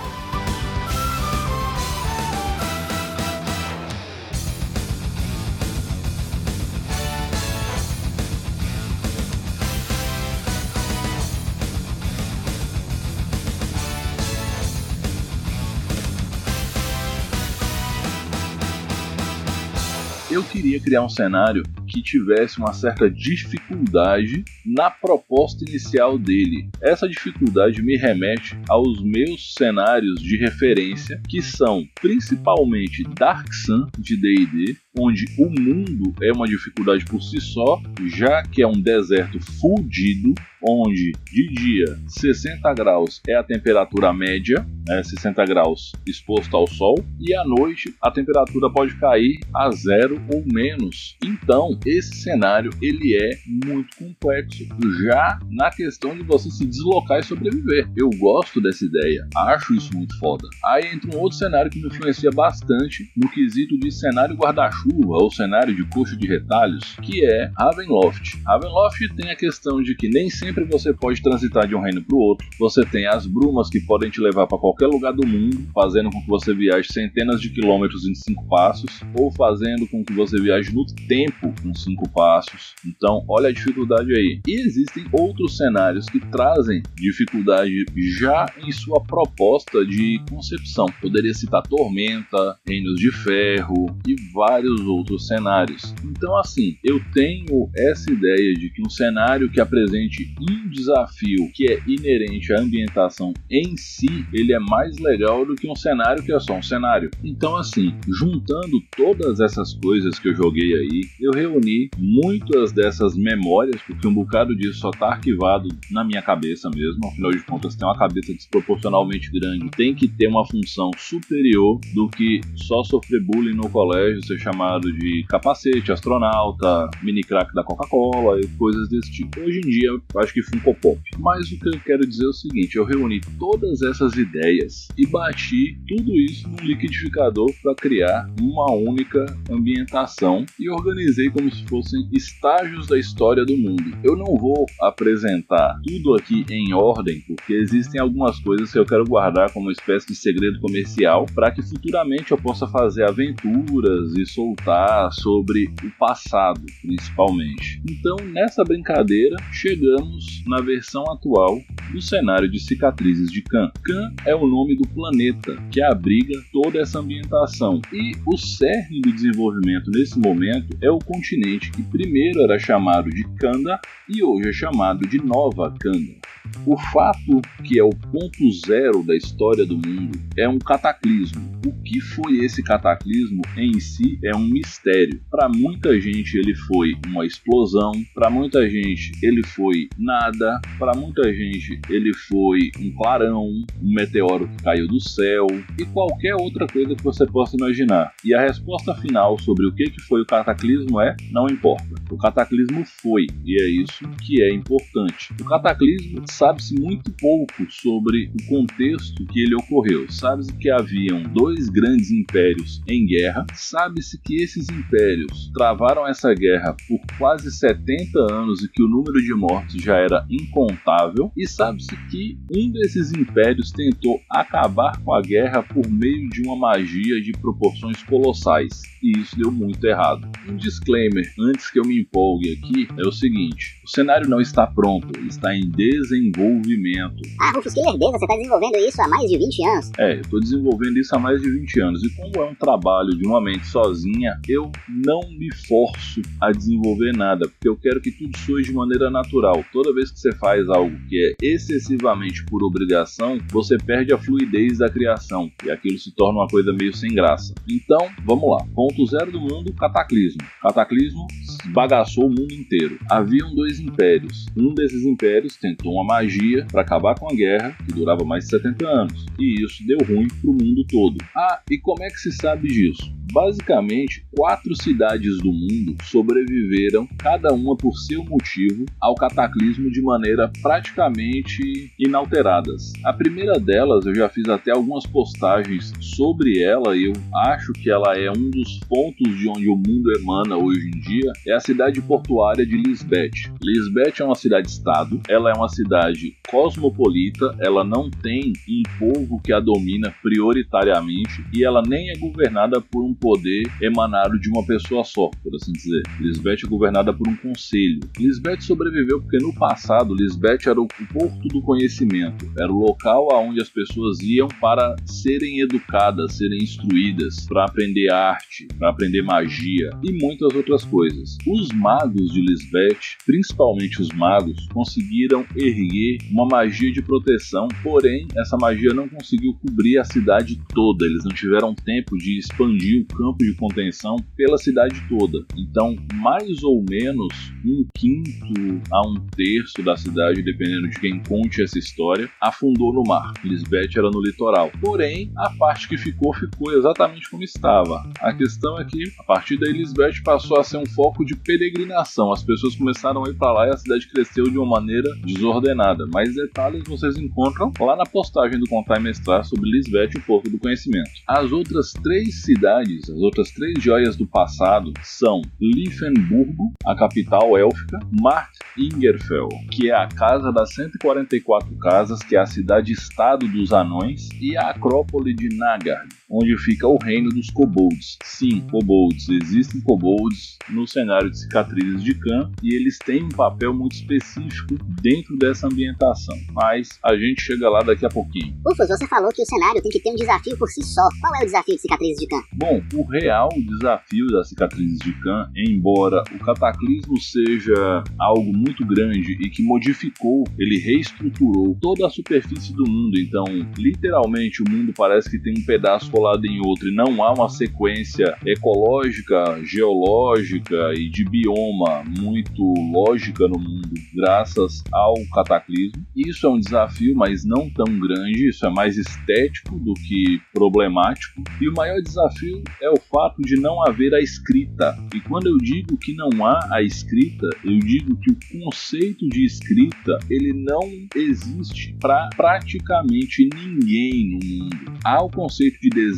eu 20.29 20.41
queria 20.45 20.79
criar 20.79 21.03
um 21.03 21.09
cenário 21.09 21.61
que 21.91 22.01
tivesse 22.01 22.57
uma 22.57 22.71
certa 22.71 23.09
dificuldade 23.09 24.45
na 24.65 24.89
proposta 24.89 25.65
inicial 25.67 26.17
dele. 26.17 26.69
Essa 26.81 27.07
dificuldade 27.07 27.81
me 27.81 27.97
remete 27.97 28.57
aos 28.69 29.03
meus 29.03 29.53
cenários 29.53 30.21
de 30.21 30.37
referência, 30.37 31.21
que 31.27 31.41
são 31.41 31.83
principalmente 32.01 33.03
Dark 33.17 33.53
Sun 33.53 33.87
de 33.99 34.15
D&D, 34.15 34.77
onde 34.97 35.25
o 35.37 35.49
mundo 35.49 36.13
é 36.21 36.31
uma 36.31 36.47
dificuldade 36.47 37.05
por 37.05 37.21
si 37.21 37.39
só, 37.39 37.81
já 38.07 38.43
que 38.43 38.61
é 38.61 38.67
um 38.67 38.79
deserto 38.79 39.39
fudido, 39.39 40.33
onde 40.63 41.13
de 41.31 41.47
dia 41.49 41.99
60 42.07 42.73
graus 42.73 43.21
é 43.27 43.35
a 43.35 43.43
temperatura 43.43 44.13
média, 44.13 44.65
né, 44.87 45.01
60 45.01 45.43
graus 45.45 45.91
exposto 46.05 46.55
ao 46.55 46.67
sol, 46.67 46.95
e 47.19 47.33
à 47.35 47.43
noite 47.43 47.95
a 48.01 48.11
temperatura 48.11 48.69
pode 48.71 48.95
cair 48.99 49.39
a 49.55 49.71
zero 49.71 50.21
ou 50.33 50.43
menos. 50.45 51.17
Então, 51.23 51.77
esse 51.85 52.15
cenário 52.15 52.71
ele 52.81 53.15
é 53.15 53.37
muito 53.65 53.95
complexo, 53.97 54.65
já 55.03 55.39
na 55.49 55.69
questão 55.69 56.15
de 56.15 56.23
você 56.23 56.49
se 56.49 56.65
deslocar 56.65 57.19
e 57.19 57.23
sobreviver. 57.23 57.87
Eu 57.95 58.09
gosto 58.19 58.61
dessa 58.61 58.85
ideia, 58.85 59.27
acho 59.35 59.73
isso 59.73 59.95
muito 59.95 60.17
foda. 60.19 60.47
Aí 60.65 60.93
entra 60.93 61.15
um 61.15 61.19
outro 61.19 61.37
cenário 61.37 61.71
que 61.71 61.79
me 61.81 61.87
influencia 61.87 62.29
bastante 62.31 63.09
no 63.15 63.29
quesito 63.29 63.77
de 63.79 63.91
cenário 63.91 64.35
guarda-chuva 64.35 65.15
ou 65.15 65.31
cenário 65.31 65.75
de 65.75 65.83
coxo 65.85 66.17
de 66.17 66.27
retalhos, 66.27 66.95
que 67.01 67.25
é 67.25 67.51
Ravenloft. 67.57 68.41
Ravenloft 68.45 69.15
tem 69.15 69.31
a 69.31 69.35
questão 69.35 69.81
de 69.81 69.95
que 69.95 70.09
nem 70.09 70.29
sempre 70.29 70.63
você 70.65 70.93
pode 70.93 71.21
transitar 71.21 71.67
de 71.67 71.75
um 71.75 71.81
reino 71.81 72.03
para 72.03 72.15
o 72.15 72.19
outro. 72.19 72.47
Você 72.59 72.85
tem 72.85 73.07
as 73.07 73.25
brumas 73.25 73.69
que 73.69 73.79
podem 73.81 74.09
te 74.09 74.21
levar 74.21 74.47
para 74.47 74.57
qualquer 74.57 74.87
lugar 74.87 75.13
do 75.13 75.27
mundo, 75.27 75.67
fazendo 75.73 76.09
com 76.09 76.21
que 76.21 76.27
você 76.27 76.53
viaje 76.53 76.91
centenas 76.91 77.41
de 77.41 77.49
quilômetros 77.49 78.05
em 78.07 78.15
cinco 78.15 78.47
passos, 78.47 79.01
ou 79.15 79.31
fazendo 79.31 79.87
com 79.87 80.03
que 80.03 80.13
você 80.13 80.39
viaje 80.41 80.73
no 80.73 80.85
tempo 81.07 81.53
em 81.71 81.75
cinco 81.75 82.07
passos. 82.09 82.73
Então, 82.85 83.23
olha 83.27 83.49
a 83.49 83.53
dificuldade 83.53 84.13
aí. 84.13 84.39
E 84.47 84.61
existem 84.61 85.05
outros 85.11 85.57
cenários 85.57 86.05
que 86.05 86.19
trazem 86.19 86.83
dificuldade 86.95 87.85
já 88.19 88.45
em 88.63 88.71
sua 88.71 89.01
proposta 89.01 89.85
de 89.85 90.21
concepção. 90.29 90.85
Poderia 91.01 91.33
citar 91.33 91.63
Tormenta, 91.63 92.57
Reinos 92.67 92.99
de 92.99 93.11
Ferro 93.11 93.85
e 94.07 94.15
vários 94.33 94.81
outros 94.81 95.27
cenários. 95.27 95.93
Então, 96.03 96.37
assim, 96.37 96.77
eu 96.83 97.01
tenho 97.13 97.69
essa 97.75 98.11
ideia 98.11 98.53
de 98.53 98.69
que 98.69 98.81
um 98.85 98.89
cenário 98.89 99.49
que 99.49 99.61
apresente 99.61 100.33
um 100.39 100.69
desafio 100.69 101.49
que 101.53 101.71
é 101.71 101.79
inerente 101.87 102.53
à 102.53 102.59
ambientação 102.59 103.33
em 103.49 103.75
si, 103.77 104.25
ele 104.33 104.53
é 104.53 104.59
mais 104.59 104.97
legal 104.99 105.45
do 105.45 105.55
que 105.55 105.69
um 105.69 105.75
cenário 105.75 106.23
que 106.23 106.33
é 106.33 106.39
só 106.39 106.55
um 106.55 106.61
cenário. 106.61 107.09
Então, 107.23 107.55
assim, 107.55 107.93
juntando 108.07 108.81
todas 108.95 109.39
essas 109.39 109.73
coisas 109.75 110.19
que 110.19 110.29
eu 110.29 110.35
joguei 110.35 110.73
aí, 110.73 111.01
eu 111.19 111.31
reuni 111.31 111.60
muitas 111.97 112.71
dessas 112.71 113.15
memórias, 113.15 113.81
porque 113.81 114.07
um 114.07 114.13
bocado 114.13 114.55
disso 114.55 114.79
só 114.79 114.91
tá 114.91 115.07
arquivado 115.07 115.67
na 115.91 116.03
minha 116.03 116.21
cabeça 116.21 116.69
mesmo, 116.69 117.07
afinal 117.07 117.31
de 117.31 117.43
contas 117.43 117.75
tem 117.75 117.87
uma 117.87 117.97
cabeça 117.97 118.33
desproporcionalmente 118.33 119.31
grande, 119.31 119.69
tem 119.71 119.93
que 119.93 120.07
ter 120.07 120.27
uma 120.27 120.45
função 120.45 120.91
superior 120.97 121.79
do 121.93 122.09
que 122.09 122.41
só 122.55 122.83
sofrer 122.83 123.21
bullying 123.21 123.55
no 123.55 123.69
colégio, 123.69 124.25
ser 124.25 124.39
chamado 124.39 124.61
chamado 124.71 124.91
de 124.93 125.23
capacete, 125.27 125.91
astronauta, 125.91 126.89
mini 127.01 127.21
crack 127.21 127.53
da 127.53 127.63
Coca-Cola 127.63 128.39
e 128.39 128.47
coisas 128.57 128.87
desse 128.89 129.11
tipo. 129.11 129.39
Hoje 129.39 129.59
em 129.59 129.69
dia, 129.69 129.89
acho 130.17 130.33
que 130.33 130.43
Funko 130.43 130.75
Pop. 130.75 130.99
Mas 131.19 131.51
o 131.51 131.59
que 131.59 131.69
eu 131.69 131.79
quero 131.81 132.07
dizer 132.07 132.25
é 132.25 132.29
o 132.29 132.33
seguinte: 132.33 132.75
eu 132.75 132.85
reuni 132.85 133.21
todas 133.39 133.81
essas 133.81 134.15
ideias 134.15 134.87
e 134.97 135.05
bati 135.07 135.77
tudo 135.87 136.15
isso 136.19 136.47
num 136.47 136.65
liquidificador 136.65 137.51
para 137.61 137.75
criar 137.75 138.29
uma 138.39 138.71
única 138.73 139.25
ambientação 139.49 140.45
e 140.59 140.69
organizei 140.69 141.29
como 141.29 141.50
se 141.51 141.65
fossem 141.65 142.07
estágios 142.13 142.87
da 142.87 142.97
história 142.97 143.45
do 143.45 143.57
mundo. 143.57 143.97
Eu 144.03 144.15
não 144.15 144.37
vou 144.37 144.65
apresentar 144.81 145.79
tudo 145.85 146.15
aqui 146.15 146.45
em 146.49 146.73
ordem, 146.73 147.21
porque 147.27 147.53
existem 147.53 147.99
algumas 147.99 148.39
coisas 148.39 148.71
que 148.71 148.79
eu 148.79 148.85
quero 148.85 149.05
guardar 149.05 149.51
como 149.51 149.65
uma 149.65 149.71
espécie 149.71 150.07
de 150.07 150.15
segredo 150.15 150.59
comercial 150.59 151.25
para 151.33 151.51
que 151.51 151.61
futuramente 151.61 152.31
eu 152.31 152.37
possa 152.37 152.67
fazer 152.67 153.03
aventuras 153.03 154.13
e 154.17 154.25
soltar 154.25 155.11
sobre 155.13 155.65
o 155.83 155.91
passado, 155.99 156.61
principalmente. 156.81 157.81
Então, 157.89 158.17
nessa 158.27 158.63
brincadeira, 158.63 159.35
chegamos 159.51 160.43
na 160.47 160.61
versão 160.61 161.03
atual 161.11 161.59
do 161.91 162.01
cenário 162.01 162.49
de 162.49 162.59
cicatrizes 162.59 163.31
de 163.31 163.41
Khan. 163.41 163.71
Khan 163.83 164.13
é 164.25 164.35
o 164.35 164.47
nome 164.47 164.75
do 164.75 164.87
planeta 164.87 165.55
que 165.71 165.81
abriga 165.81 166.39
toda 166.51 166.79
essa 166.79 166.99
ambientação 166.99 167.81
e 167.91 168.13
o 168.25 168.37
cerne 168.37 169.01
do 169.01 169.11
desenvolvimento 169.11 169.91
nesse 169.91 170.17
momento 170.17 170.77
é 170.81 170.89
o 170.89 170.99
continente 170.99 171.40
que 171.41 171.81
primeiro 171.83 172.43
era 172.43 172.59
chamado 172.59 173.09
de 173.09 173.23
Kanda 173.37 173.79
e 174.07 174.23
hoje 174.23 174.49
é 174.49 174.53
chamado 174.53 175.07
de 175.07 175.17
Nova 175.17 175.73
Kanda. 175.79 176.19
O 176.65 176.77
fato 176.77 177.41
que 177.63 177.79
é 177.79 177.83
o 177.83 177.89
ponto 177.89 178.51
zero 178.65 179.03
da 179.03 179.15
história 179.15 179.65
do 179.65 179.75
mundo 179.75 180.19
é 180.37 180.47
um 180.47 180.59
cataclismo. 180.59 181.41
O 181.65 181.71
que 181.83 181.99
foi 181.99 182.37
esse 182.45 182.63
cataclismo 182.63 183.41
em 183.57 183.79
si 183.79 184.19
é 184.23 184.35
um 184.35 184.47
mistério. 184.47 185.21
Para 185.29 185.47
muita 185.47 185.99
gente 185.99 186.37
ele 186.37 186.55
foi 186.55 186.93
uma 187.07 187.25
explosão, 187.25 187.91
para 188.13 188.29
muita 188.29 188.67
gente 188.69 189.11
ele 189.21 189.45
foi 189.45 189.87
nada, 189.97 190.59
para 190.77 190.93
muita 190.95 191.33
gente 191.33 191.79
ele 191.89 192.13
foi 192.13 192.71
um 192.79 192.91
clarão, 192.95 193.47
um 193.81 193.93
meteoro 193.93 194.47
que 194.47 194.63
caiu 194.63 194.87
do 194.87 194.99
céu 194.99 195.47
e 195.77 195.85
qualquer 195.85 196.35
outra 196.35 196.67
coisa 196.67 196.95
que 196.95 197.03
você 197.03 197.25
possa 197.25 197.55
imaginar. 197.55 198.13
E 198.23 198.33
a 198.33 198.41
resposta 198.41 198.95
final 198.95 199.37
sobre 199.39 199.65
o 199.67 199.73
que 199.73 199.91
foi 200.07 200.21
o 200.21 200.25
cataclismo 200.25 200.99
é 200.99 201.15
não 201.31 201.47
importa. 201.47 201.95
O 202.09 202.17
cataclismo 202.17 202.83
foi 202.85 203.27
e 203.45 203.61
é 203.61 203.67
isso 203.81 204.07
que 204.21 204.41
é 204.41 204.53
importante. 204.53 205.33
O 205.39 205.45
cataclismo 205.45 206.23
sabe-se 206.31 206.73
muito 206.79 207.11
pouco 207.19 207.69
sobre 207.69 208.31
o 208.33 208.47
contexto 208.47 209.25
que 209.27 209.41
ele 209.41 209.55
ocorreu. 209.55 210.09
Sabe-se 210.09 210.53
que 210.53 210.69
haviam 210.69 211.23
dois 211.23 211.69
grandes 211.69 212.11
impérios 212.11 212.81
em 212.87 213.05
guerra, 213.05 213.45
sabe-se 213.53 214.19
que 214.21 214.41
esses 214.41 214.67
impérios 214.69 215.51
travaram 215.53 216.07
essa 216.07 216.33
guerra 216.33 216.75
por 216.87 216.99
quase 217.17 217.51
70 217.51 218.19
anos 218.33 218.63
e 218.63 218.69
que 218.69 218.81
o 218.81 218.87
número 218.87 219.21
de 219.21 219.33
mortos 219.33 219.81
já 219.81 219.97
era 219.97 220.25
incontável, 220.29 221.31
e 221.35 221.47
sabe-se 221.47 221.95
que 222.09 222.37
um 222.55 222.71
desses 222.71 223.11
impérios 223.11 223.71
tentou 223.71 224.19
acabar 224.29 224.97
com 225.03 225.13
a 225.13 225.21
guerra 225.21 225.61
por 225.61 225.87
meio 225.89 226.29
de 226.29 226.41
uma 226.41 226.55
magia 226.55 227.21
de 227.21 227.31
proporções 227.33 228.01
colossais, 228.03 228.81
e 229.03 229.17
isso 229.19 229.35
deu 229.37 229.51
muito 229.51 229.83
errado. 229.85 230.29
Um 230.47 230.55
disclaimer 230.55 231.25
antes 231.39 231.69
que 231.69 231.79
eu 231.79 231.85
me 231.85 232.01
empolgue 232.01 232.53
aqui 232.53 232.87
é 232.97 233.07
o 233.07 233.11
seguinte: 233.11 233.81
o 233.83 233.89
cenário 233.89 234.29
não 234.29 234.39
está 234.39 234.65
pronto, 234.67 235.19
está 235.27 235.55
em 235.55 235.69
desenvolvimento 235.69 236.20
desenvolvimento. 236.21 237.21
Ah, 237.39 237.51
Rufus, 237.55 237.73
que 237.73 237.81
lerdeza, 237.81 238.11
você 238.11 238.25
está 238.25 238.35
desenvolvendo 238.35 238.77
isso 238.77 239.01
há 239.01 239.07
mais 239.07 239.29
de 239.29 239.37
20 239.37 239.65
anos. 239.65 239.91
É, 239.97 240.15
eu 240.15 240.21
estou 240.21 240.39
desenvolvendo 240.39 240.97
isso 240.97 241.15
há 241.15 241.19
mais 241.19 241.41
de 241.41 241.49
20 241.49 241.81
anos. 241.81 242.03
E 242.03 242.09
como 242.15 242.43
é 242.43 242.49
um 242.49 242.55
trabalho 242.55 243.09
de 243.17 243.25
uma 243.25 243.41
mente 243.41 243.65
sozinha, 243.67 244.39
eu 244.47 244.71
não 244.87 245.21
me 245.37 245.53
forço 245.67 246.21
a 246.39 246.51
desenvolver 246.51 247.13
nada, 247.13 247.47
porque 247.47 247.67
eu 247.67 247.77
quero 247.77 248.01
que 248.01 248.11
tudo 248.11 248.37
soe 248.37 248.63
de 248.63 248.73
maneira 248.73 249.09
natural. 249.09 249.63
Toda 249.71 249.93
vez 249.93 250.11
que 250.11 250.19
você 250.19 250.31
faz 250.35 250.67
algo 250.69 250.95
que 251.07 251.17
é 251.17 251.45
excessivamente 251.45 252.45
por 252.45 252.63
obrigação, 252.63 253.39
você 253.51 253.77
perde 253.77 254.13
a 254.13 254.17
fluidez 254.17 254.77
da 254.77 254.89
criação 254.89 255.51
e 255.65 255.71
aquilo 255.71 255.97
se 255.97 256.13
torna 256.15 256.39
uma 256.39 256.47
coisa 256.47 256.71
meio 256.73 256.95
sem 256.95 257.13
graça. 257.13 257.53
Então, 257.67 258.09
vamos 258.25 258.49
lá. 258.49 258.65
Ponto 258.73 259.05
zero 259.05 259.31
do 259.31 259.39
mundo, 259.39 259.73
cataclismo. 259.73 260.41
Cataclismo 260.61 261.27
bagaçou 261.73 262.25
o 262.25 262.29
mundo 262.29 262.53
inteiro. 262.53 262.99
Haviam 263.09 263.53
dois 263.55 263.79
impérios. 263.79 264.45
Um 264.55 264.73
desses 264.73 265.03
impérios 265.03 265.55
tentou 265.55 265.93
uma 265.93 266.05
magia 266.11 266.65
para 266.69 266.81
acabar 266.81 267.15
com 267.15 267.29
a 267.29 267.33
guerra, 267.33 267.75
que 267.85 267.93
durava 267.93 268.25
mais 268.25 268.43
de 268.43 268.49
70 268.51 268.85
anos. 268.85 269.25
E 269.39 269.63
isso 269.63 269.85
deu 269.87 269.97
ruim 269.99 270.27
para 270.27 270.49
o 270.49 270.53
mundo 270.53 270.85
todo. 270.89 271.17
Ah, 271.35 271.61
e 271.69 271.77
como 271.77 272.03
é 272.03 272.09
que 272.09 272.17
se 272.17 272.31
sabe 272.33 272.67
disso? 272.67 273.13
Basicamente, 273.31 274.25
quatro 274.35 274.75
cidades 274.75 275.37
do 275.37 275.53
mundo 275.53 275.95
sobreviveram, 276.03 277.07
cada 277.17 277.53
uma 277.53 277.77
por 277.77 277.95
seu 277.95 278.23
motivo, 278.25 278.85
ao 278.99 279.15
cataclismo 279.15 279.89
de 279.89 280.01
maneira 280.01 280.51
praticamente 280.61 281.91
inalteradas. 281.97 282.91
A 283.05 283.13
primeira 283.13 283.57
delas, 283.59 284.05
eu 284.05 284.13
já 284.13 284.27
fiz 284.27 284.49
até 284.49 284.71
algumas 284.71 285.05
postagens 285.05 285.93
sobre 285.99 286.61
ela 286.61 286.95
e 286.97 287.05
eu 287.05 287.13
acho 287.47 287.71
que 287.73 287.89
ela 287.89 288.17
é 288.17 288.29
um 288.29 288.49
dos 288.49 288.79
pontos 288.89 289.39
de 289.39 289.47
onde 289.47 289.69
o 289.69 289.75
mundo 289.75 290.11
emana 290.19 290.57
hoje 290.57 290.87
em 290.87 290.99
dia, 290.99 291.31
é 291.47 291.53
a 291.53 291.59
cidade 291.59 292.01
portuária 292.01 292.65
de 292.65 292.75
Lisbeth. 292.75 293.51
Lisbeth 293.63 294.19
é 294.19 294.23
uma 294.25 294.35
cidade-estado, 294.35 295.21
ela 295.29 295.49
é 295.49 295.53
uma 295.53 295.69
cidade 295.69 296.35
cosmopolita, 296.49 297.55
ela 297.59 297.83
não 297.83 298.09
tem 298.09 298.51
um 298.67 298.83
povo 298.99 299.41
que 299.41 299.53
a 299.53 299.59
domina 299.59 300.13
prioritariamente 300.21 301.45
e 301.53 301.63
ela 301.63 301.81
nem 301.87 302.09
é 302.09 302.17
governada 302.17 302.81
por 302.81 303.03
um 303.03 303.13
poder 303.21 303.63
emanado 303.81 304.39
de 304.39 304.49
uma 304.49 304.65
pessoa 304.65 305.03
só, 305.03 305.29
por 305.43 305.55
assim 305.55 305.71
dizer. 305.71 306.01
Lisbeth 306.19 306.65
é 306.65 306.67
governada 306.67 307.13
por 307.13 307.27
um 307.29 307.35
conselho. 307.37 307.99
Lisbeth 308.17 308.61
sobreviveu 308.61 309.21
porque 309.21 309.37
no 309.37 309.53
passado 309.53 310.15
Lisbeth 310.15 310.67
era 310.67 310.81
o 310.81 310.87
porto 310.87 311.47
do 311.47 311.61
conhecimento, 311.61 312.51
era 312.57 312.71
o 312.71 312.79
local 312.79 313.31
aonde 313.31 313.61
as 313.61 313.69
pessoas 313.69 314.19
iam 314.21 314.47
para 314.59 314.95
serem 315.05 315.61
educadas, 315.61 316.33
serem 316.33 316.63
instruídas, 316.63 317.45
para 317.47 317.65
aprender 317.65 318.11
arte, 318.11 318.67
para 318.79 318.89
aprender 318.89 319.21
magia 319.21 319.91
e 320.03 320.11
muitas 320.11 320.53
outras 320.55 320.83
coisas. 320.83 321.37
Os 321.47 321.69
magos 321.69 322.31
de 322.31 322.41
Lisbeth, 322.41 323.17
principalmente 323.25 324.01
os 324.01 324.09
magos, 324.09 324.67
conseguiram 324.73 325.45
erguer 325.55 326.17
uma 326.31 326.47
magia 326.47 326.91
de 326.91 327.01
proteção, 327.01 327.67
porém 327.83 328.27
essa 328.35 328.57
magia 328.57 328.93
não 328.93 329.07
conseguiu 329.07 329.53
cobrir 329.53 329.99
a 329.99 330.03
cidade 330.03 330.59
toda. 330.73 331.05
Eles 331.05 331.23
não 331.23 331.31
tiveram 331.31 331.75
tempo 331.75 332.17
de 332.17 332.39
expandir 332.39 333.01
o 333.01 333.05
campo 333.11 333.37
de 333.39 333.55
contenção 333.55 334.15
pela 334.35 334.57
cidade 334.57 335.01
toda. 335.07 335.45
Então, 335.57 335.95
mais 336.15 336.63
ou 336.63 336.83
menos 336.89 337.33
um 337.65 337.85
quinto 337.95 338.81
a 338.91 339.07
um 339.07 339.15
terço 339.35 339.83
da 339.83 339.95
cidade, 339.95 340.41
dependendo 340.41 340.89
de 340.89 340.99
quem 340.99 341.21
conte 341.23 341.61
essa 341.61 341.77
história, 341.77 342.29
afundou 342.41 342.93
no 342.93 343.03
mar. 343.03 343.33
Lisbeth 343.43 343.97
era 343.97 344.09
no 344.09 344.21
litoral. 344.21 344.71
Porém, 344.81 345.31
a 345.37 345.49
parte 345.51 345.87
que 345.87 345.97
ficou, 345.97 346.33
ficou 346.33 346.73
exatamente 346.73 347.29
como 347.29 347.43
estava. 347.43 348.03
A 348.19 348.33
questão 348.33 348.79
é 348.79 348.85
que, 348.85 349.03
a 349.19 349.23
partir 349.23 349.57
daí, 349.57 349.73
Lisbeth 349.73 350.23
passou 350.23 350.59
a 350.59 350.63
ser 350.63 350.77
um 350.77 350.85
foco 350.85 351.25
de 351.25 351.35
peregrinação. 351.35 352.31
As 352.31 352.43
pessoas 352.43 352.75
começaram 352.75 353.25
a 353.25 353.29
ir 353.29 353.35
para 353.35 353.53
lá 353.53 353.67
e 353.67 353.69
a 353.71 353.77
cidade 353.77 354.07
cresceu 354.07 354.45
de 354.45 354.57
uma 354.57 354.79
maneira 354.79 355.09
desordenada. 355.23 356.05
Mais 356.13 356.33
detalhes 356.33 356.83
vocês 356.87 357.17
encontram 357.17 357.71
lá 357.79 357.95
na 357.95 358.05
postagem 358.05 358.59
do 358.59 358.67
Contar 358.67 358.99
e 358.99 359.03
Mestrar 359.03 359.43
sobre 359.43 359.69
Lisbeth, 359.69 360.17
o 360.17 360.21
Porto 360.21 360.49
do 360.49 360.59
Conhecimento. 360.59 361.09
As 361.27 361.51
outras 361.51 361.93
três 362.03 362.41
cidades, 362.43 363.00
as 363.09 363.21
outras 363.21 363.51
três 363.51 363.81
joias 363.81 364.15
do 364.15 364.27
passado 364.27 364.93
são 365.03 365.41
Liefenburgo, 365.59 366.73
a 366.85 366.95
capital 366.95 367.57
élfica, 367.57 367.99
Mart 368.21 368.51
Ingerfell, 368.77 369.49
que 369.71 369.89
é 369.89 369.95
a 369.95 370.07
casa 370.07 370.51
das 370.51 370.73
144 370.73 371.75
casas, 371.77 372.19
que 372.19 372.35
é 372.35 372.39
a 372.39 372.45
cidade-estado 372.45 373.47
dos 373.47 373.73
anões, 373.73 374.29
e 374.39 374.55
a 374.57 374.69
Acrópole 374.69 375.33
de 375.33 375.49
Nagard, 375.55 376.09
onde 376.31 376.57
fica 376.57 376.87
o 376.87 376.97
reino 376.97 377.29
dos 377.29 377.49
kobolds. 377.49 378.17
Sim, 378.23 378.61
kobolds. 378.71 379.27
Existem 379.29 379.81
kobolds 379.81 380.57
no 380.69 380.87
cenário 380.87 381.29
de 381.29 381.39
cicatrizes 381.39 382.03
de 382.03 382.13
Khan 382.15 382.51
e 382.63 382.73
eles 382.75 382.97
têm 382.97 383.23
um 383.23 383.29
papel 383.29 383.73
muito 383.73 383.93
específico 383.93 384.75
dentro 385.01 385.37
dessa 385.37 385.67
ambientação. 385.67 386.37
Mas 386.53 386.99
a 387.03 387.15
gente 387.15 387.41
chega 387.41 387.69
lá 387.69 387.81
daqui 387.81 388.05
a 388.05 388.09
pouquinho. 388.09 388.55
Ufos, 388.65 388.87
você 388.87 389.07
falou 389.07 389.31
que 389.31 389.41
o 389.41 389.45
cenário 389.45 389.81
tem 389.81 389.91
que 389.91 389.99
ter 389.99 390.11
um 390.11 390.15
desafio 390.15 390.57
por 390.57 390.69
si 390.69 390.83
só. 390.83 391.07
Qual 391.19 391.35
é 391.35 391.43
o 391.43 391.45
desafio 391.45 391.75
de 391.75 391.81
cicatrizes 391.81 392.19
de 392.19 392.27
Khan? 392.27 392.43
Bom, 392.53 392.81
o 392.93 393.03
real 393.09 393.49
desafio 393.67 394.27
das 394.27 394.49
cicatrizes 394.49 394.99
de 394.99 395.13
Khan, 395.21 395.51
embora 395.55 396.23
o 396.33 396.39
cataclismo 396.39 397.19
seja 397.19 398.03
algo 398.17 398.53
muito 398.53 398.85
grande 398.85 399.33
e 399.33 399.49
que 399.49 399.63
modificou, 399.63 400.43
ele 400.57 400.77
reestruturou 400.77 401.77
toda 401.81 402.07
a 402.07 402.09
superfície 402.09 402.73
do 402.73 402.83
mundo. 402.89 403.19
Então, 403.19 403.45
literalmente, 403.77 404.61
o 404.61 404.69
mundo 404.69 404.93
parece 404.95 405.29
que 405.29 405.39
tem 405.39 405.53
um 405.57 405.65
pedaço 405.65 406.09
colado 406.21 406.45
em 406.45 406.59
outro 406.63 406.87
e 406.87 406.93
não 406.93 407.23
há 407.23 407.33
uma 407.33 407.49
sequência 407.49 408.37
ecológica, 408.45 409.59
geológica 409.63 410.93
e 410.93 411.09
de 411.09 411.25
bioma 411.25 412.03
muito 412.19 412.61
lógica 412.93 413.47
no 413.47 413.57
mundo, 413.57 413.89
graças 414.15 414.83
ao 414.91 415.15
cataclismo. 415.33 416.05
Isso 416.15 416.45
é 416.45 416.49
um 416.49 416.59
desafio, 416.59 417.15
mas 417.15 417.43
não 417.43 417.67
tão 417.71 417.85
grande, 417.99 418.49
isso 418.49 418.67
é 418.67 418.69
mais 418.69 418.97
estético 418.97 419.79
do 419.79 419.95
que 419.95 420.39
problemático. 420.53 421.41
E 421.59 421.67
o 421.67 421.73
maior 421.73 421.99
desafio 422.01 422.63
é 422.79 422.89
o 422.91 422.97
fato 422.97 423.41
de 423.41 423.59
não 423.59 423.83
haver 423.87 424.13
a 424.13 424.19
escrita. 424.19 424.95
E 425.15 425.19
quando 425.21 425.47
eu 425.47 425.57
digo 425.57 425.97
que 425.97 426.13
não 426.13 426.45
há 426.45 426.59
a 426.71 426.83
escrita, 426.83 427.47
eu 427.65 427.79
digo 427.79 428.15
que 428.17 428.31
o 428.31 428.63
conceito 428.63 429.27
de 429.27 429.43
escrita 429.43 430.19
ele 430.29 430.53
não 430.53 430.81
existe 431.15 431.95
para 431.99 432.29
praticamente 432.35 433.49
ninguém 433.55 434.29
no 434.29 434.39
mundo. 434.45 434.99
Há 435.03 435.23
o 435.23 435.31
conceito 435.31 435.79
de 435.81 435.89
desenho, 435.89 436.10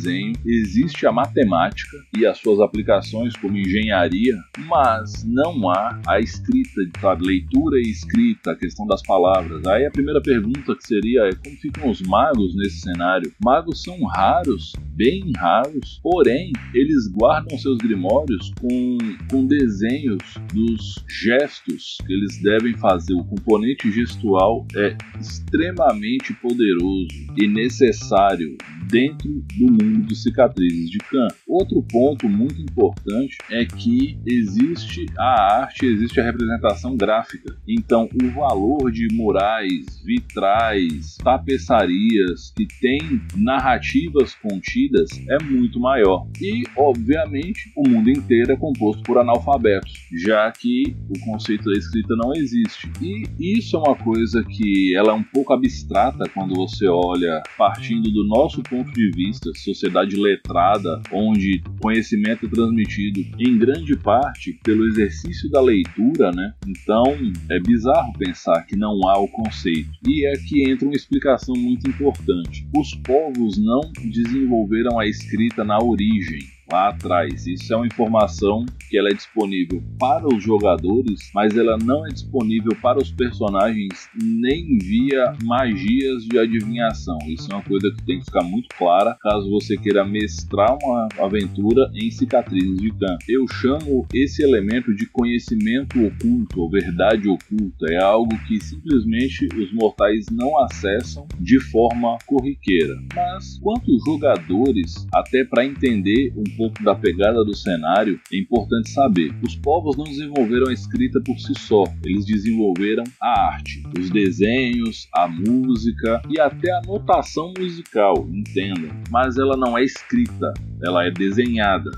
existe 0.44 1.06
a 1.06 1.12
matemática 1.12 1.96
e 2.16 2.26
as 2.26 2.38
suas 2.38 2.60
aplicações 2.60 3.36
como 3.36 3.56
engenharia, 3.56 4.36
mas 4.66 5.24
não 5.24 5.70
há 5.70 6.00
a 6.06 6.20
escrita, 6.20 6.80
sabe, 7.00 7.26
leitura 7.26 7.78
e 7.78 7.90
escrita, 7.90 8.52
a 8.52 8.56
questão 8.56 8.86
das 8.86 9.02
palavras. 9.02 9.66
Aí 9.66 9.86
a 9.86 9.90
primeira 9.90 10.20
pergunta 10.20 10.74
que 10.74 10.86
seria 10.86 11.22
é 11.22 11.34
como 11.34 11.56
ficam 11.56 11.90
os 11.90 12.00
magos 12.02 12.54
nesse 12.56 12.80
cenário? 12.80 13.32
Magos 13.44 13.82
são 13.82 14.02
raros, 14.04 14.72
bem 14.94 15.32
raros, 15.36 16.00
porém 16.02 16.52
eles 16.74 17.08
guardam 17.08 17.58
seus 17.58 17.78
grimórios 17.78 18.52
com, 18.60 18.98
com 19.30 19.46
desenhos 19.46 20.22
dos 20.52 21.04
gestos 21.08 21.98
que 22.06 22.12
eles 22.12 22.40
devem 22.42 22.74
fazer. 22.74 23.14
O 23.14 23.24
componente 23.24 23.90
gestual 23.90 24.66
é 24.76 24.96
extremamente 25.20 26.32
poderoso 26.34 27.08
e 27.36 27.46
necessário 27.46 28.56
dentro 28.90 29.30
do 29.58 29.72
mundo 29.82 30.06
de 30.06 30.16
cicatrizes 30.16 30.90
de 30.90 30.98
Khan. 30.98 31.28
Outro 31.46 31.82
ponto 31.82 32.28
muito 32.28 32.60
importante 32.60 33.36
é 33.50 33.64
que 33.64 34.18
existe 34.26 35.06
a 35.18 35.62
arte, 35.62 35.86
existe 35.86 36.20
a 36.20 36.24
representação 36.24 36.96
gráfica. 36.96 37.56
Então, 37.66 38.08
o 38.22 38.30
valor 38.30 38.90
de 38.90 39.08
murais, 39.12 40.02
vitrais, 40.04 41.16
tapeçarias 41.22 42.52
que 42.56 42.66
têm 42.80 43.20
narrativas 43.36 44.34
contidas 44.36 45.10
é 45.28 45.42
muito 45.44 45.80
maior. 45.80 46.26
E, 46.40 46.64
obviamente, 46.76 47.72
o 47.76 47.88
mundo 47.88 48.10
inteiro 48.10 48.52
é 48.52 48.56
composto 48.56 49.02
por 49.02 49.18
analfabetos, 49.18 49.92
já 50.24 50.50
que 50.50 50.96
o 51.08 51.18
conceito 51.24 51.64
da 51.64 51.78
escrita 51.78 52.14
não 52.16 52.32
existe. 52.34 52.90
E 53.00 53.24
isso 53.58 53.76
é 53.76 53.78
uma 53.78 53.96
coisa 53.96 54.42
que 54.44 54.94
ela 54.96 55.10
é 55.10 55.14
um 55.14 55.22
pouco 55.22 55.52
abstrata 55.52 56.28
quando 56.32 56.54
você 56.54 56.86
olha 56.86 57.42
partindo 57.56 58.10
do 58.10 58.26
nosso 58.26 58.62
ponto 58.62 58.90
de 58.92 59.10
vista, 59.10 59.50
sociedade 59.64 60.16
letrada, 60.16 61.02
onde 61.12 61.62
conhecimento 61.80 62.46
é 62.46 62.48
transmitido 62.48 63.20
em 63.38 63.58
grande 63.58 63.96
parte 63.96 64.58
pelo 64.62 64.86
exercício 64.86 65.50
da 65.50 65.60
leitura, 65.60 66.30
né? 66.32 66.54
Então 66.66 67.04
é 67.50 67.58
bizarro 67.60 68.12
pensar 68.18 68.62
que 68.66 68.76
não 68.76 69.08
há 69.08 69.18
o 69.18 69.28
conceito. 69.28 69.90
E 70.06 70.26
é 70.26 70.32
que 70.32 70.70
entra 70.70 70.86
uma 70.86 70.96
explicação 70.96 71.54
muito 71.56 71.88
importante. 71.88 72.66
Os 72.76 72.94
povos 72.94 73.58
não 73.58 73.80
desenvolveram 74.04 74.98
a 74.98 75.06
escrita 75.06 75.64
na 75.64 75.78
origem 75.78 76.53
lá 76.70 76.88
atrás. 76.88 77.46
Isso 77.46 77.72
é 77.72 77.76
uma 77.76 77.86
informação 77.86 78.64
que 78.88 78.98
ela 78.98 79.08
é 79.08 79.14
disponível 79.14 79.82
para 79.98 80.26
os 80.26 80.42
jogadores, 80.42 81.30
mas 81.34 81.56
ela 81.56 81.76
não 81.78 82.06
é 82.06 82.10
disponível 82.10 82.76
para 82.80 82.98
os 82.98 83.10
personagens 83.10 84.08
nem 84.14 84.78
via 84.78 85.34
magias 85.44 86.24
de 86.24 86.38
adivinhação. 86.38 87.18
Isso 87.26 87.50
é 87.50 87.54
uma 87.54 87.64
coisa 87.64 87.90
que 87.96 88.04
tem 88.04 88.18
que 88.18 88.26
ficar 88.26 88.44
muito 88.44 88.68
clara 88.76 89.16
caso 89.20 89.50
você 89.50 89.76
queira 89.76 90.04
mestrar 90.04 90.76
uma 90.82 91.08
aventura 91.18 91.90
em 91.94 92.10
cicatrizes 92.10 92.76
de 92.76 92.90
Khan. 92.90 93.18
Eu 93.28 93.46
chamo 93.48 94.06
esse 94.14 94.42
elemento 94.42 94.94
de 94.94 95.06
conhecimento 95.06 96.04
oculto 96.04 96.60
ou 96.60 96.70
verdade 96.70 97.28
oculta. 97.28 97.86
É 97.90 98.02
algo 98.02 98.36
que 98.46 98.60
simplesmente 98.60 99.46
os 99.56 99.72
mortais 99.72 100.26
não 100.30 100.58
acessam 100.62 101.26
de 101.40 101.60
forma 101.70 102.18
corriqueira. 102.26 102.94
Mas 103.14 103.58
quantos 103.58 104.02
jogadores, 104.04 105.06
até 105.12 105.44
para 105.44 105.64
entender 105.64 106.32
um 106.36 106.53
pouco 106.56 106.82
da 106.82 106.94
pegada 106.94 107.44
do 107.44 107.54
cenário, 107.54 108.20
é 108.32 108.38
importante 108.38 108.90
saber: 108.90 109.34
os 109.42 109.56
povos 109.56 109.96
não 109.96 110.04
desenvolveram 110.04 110.68
a 110.68 110.72
escrita 110.72 111.20
por 111.24 111.38
si 111.38 111.54
só, 111.58 111.84
eles 112.04 112.24
desenvolveram 112.26 113.04
a 113.20 113.54
arte, 113.54 113.82
os 113.98 114.10
desenhos, 114.10 115.08
a 115.14 115.28
música 115.28 116.22
e 116.28 116.40
até 116.40 116.70
a 116.72 116.82
notação 116.86 117.52
musical, 117.58 118.28
entendam. 118.30 118.90
Mas 119.10 119.36
ela 119.36 119.56
não 119.56 119.76
é 119.76 119.84
escrita, 119.84 120.52
ela 120.82 121.04
é 121.06 121.10
desenhada 121.10 121.90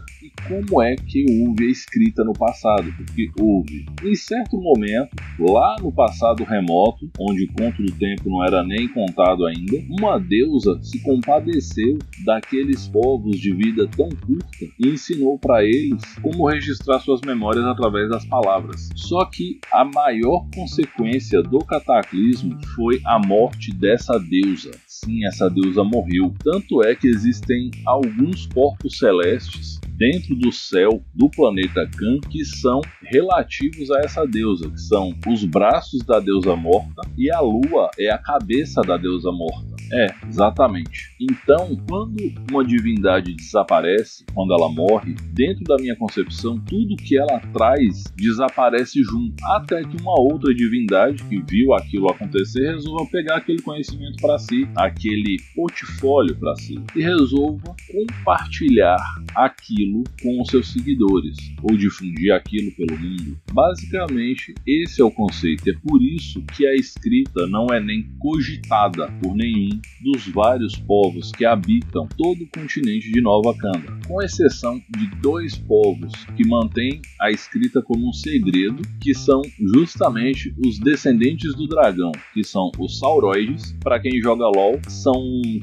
como 0.47 0.83
é 0.83 0.97
que 0.97 1.25
houve 1.29 1.67
a 1.67 1.71
escrita 1.71 2.25
no 2.25 2.33
passado, 2.33 2.93
porque 2.97 3.31
houve. 3.41 3.87
Em 4.03 4.15
certo 4.15 4.57
momento, 4.61 5.11
lá 5.39 5.77
no 5.81 5.93
passado 5.93 6.45
remoto, 6.45 7.11
onde 7.19 7.45
o 7.45 7.53
conto 7.53 7.83
do 7.83 7.93
tempo 7.93 8.29
não 8.29 8.45
era 8.45 8.63
nem 8.63 8.89
contado 8.89 9.47
ainda, 9.47 9.77
uma 9.91 10.19
deusa 10.19 10.79
se 10.83 11.01
compadeceu 11.01 11.99
daqueles 12.25 12.89
povos 12.89 13.39
de 13.39 13.55
vida 13.55 13.89
tão 13.97 14.09
curta 14.09 14.67
e 14.79 14.89
ensinou 14.89 15.39
para 15.39 15.65
eles 15.65 16.03
como 16.23 16.49
registrar 16.49 17.01
suas 17.01 17.21
memórias 17.21 17.65
através 17.65 18.09
das 18.09 18.25
palavras. 18.27 18.89
Só 18.95 19.25
que 19.27 19.59
a 19.73 19.85
maior 19.85 20.47
consequência 20.55 21.43
do 21.43 21.59
cataclismo 21.59 22.59
foi 22.75 23.01
a 23.05 23.19
morte 23.19 23.73
dessa 23.73 24.19
deusa. 24.19 24.71
Sim, 25.07 25.25
essa 25.25 25.49
deusa 25.49 25.85
morreu. 25.85 26.35
Tanto 26.43 26.83
é 26.83 26.93
que 26.97 27.07
existem 27.07 27.71
alguns 27.87 28.45
corpos 28.47 28.99
celestes 28.99 29.79
dentro 29.97 30.35
do 30.35 30.51
céu 30.51 31.01
do 31.15 31.31
planeta 31.31 31.89
Khan 31.97 32.19
que 32.29 32.45
são 32.45 32.81
relativos 33.05 33.89
a 33.93 34.01
essa 34.01 34.27
deusa, 34.27 34.69
que 34.69 34.81
são 34.81 35.15
os 35.29 35.45
braços 35.45 36.05
da 36.05 36.19
deusa 36.19 36.57
morta 36.57 37.03
e 37.17 37.31
a 37.31 37.39
lua 37.39 37.89
é 37.97 38.11
a 38.11 38.19
cabeça 38.19 38.83
da 38.83 38.97
deusa 38.97 39.31
morta. 39.31 39.76
É, 39.93 40.07
exatamente. 40.29 41.15
Então, 41.21 41.77
quando 41.89 42.17
uma 42.51 42.65
divindade 42.65 43.35
desaparece, 43.35 44.25
quando 44.35 44.53
ela 44.53 44.71
morre, 44.71 45.15
dentro 45.33 45.65
da 45.65 45.77
minha 45.77 45.97
concepção, 45.97 46.59
tudo 46.61 46.97
que 46.97 47.17
ela 47.17 47.41
traz 47.53 48.05
desaparece 48.17 49.03
junto, 49.03 49.35
até 49.45 49.83
que 49.83 49.97
uma 50.01 50.19
outra 50.19 50.55
divindade 50.55 51.23
que 51.25 51.41
viu 51.49 51.75
aquilo 51.75 52.11
acontecer 52.11 52.73
resolva 52.73 53.07
pegar 53.11 53.37
aquele 53.37 53.63
conhecimento 53.63 54.21
para 54.21 54.39
si, 54.39 54.69
aquele 54.77 55.37
portfólio 55.55 56.37
para 56.37 56.55
si, 56.57 56.81
e 56.95 57.03
resolva 57.03 57.75
compartilhar 57.91 58.99
aquilo 59.35 60.03
com 60.23 60.41
os 60.41 60.49
seus 60.49 60.73
seguidores 60.73 61.37
ou 61.63 61.77
difundir 61.77 62.33
aquilo 62.33 62.73
pelo 62.73 62.99
mundo. 62.99 63.39
Basicamente, 63.53 64.55
esse 64.67 65.01
é 65.01 65.05
o 65.05 65.11
conceito. 65.11 65.71
É 65.71 65.75
por 65.75 66.03
isso 66.03 66.43
que 66.57 66.67
a 66.67 66.75
escrita 66.75 67.47
não 67.47 67.67
é 67.73 67.81
nem 67.81 68.09
cogitada 68.19 69.11
por 69.23 69.35
nenhum 69.35 69.76
dos 70.03 70.27
vários 70.29 70.77
povos 70.77 71.33
que 71.33 71.45
habitam 71.45 72.09
todo 72.17 72.43
o 72.43 72.49
continente 72.49 73.11
de 73.11 73.21
Nova 73.21 73.55
Canda, 73.57 73.99
com 74.07 74.23
exceção 74.23 74.81
de 74.91 75.07
dois 75.21 75.57
povos 75.57 76.13
que 76.37 76.47
mantêm 76.47 77.01
a 77.21 77.31
escrita 77.31 77.83
como 77.83 78.09
um 78.09 78.13
segredo, 78.13 78.83
que 79.01 79.15
são 79.15 79.43
justamente 79.75 80.55
os 80.65 80.79
descendentes 80.79 81.55
do 81.55 81.67
dragão, 81.67 82.13
que 82.33 82.45
são 82.45 82.71
os 82.79 82.99
Sauroides. 82.99 83.77
Para 83.83 84.01
quem 84.01 84.21
joga 84.21 84.47
LoL, 84.47 84.81
são 84.89 85.15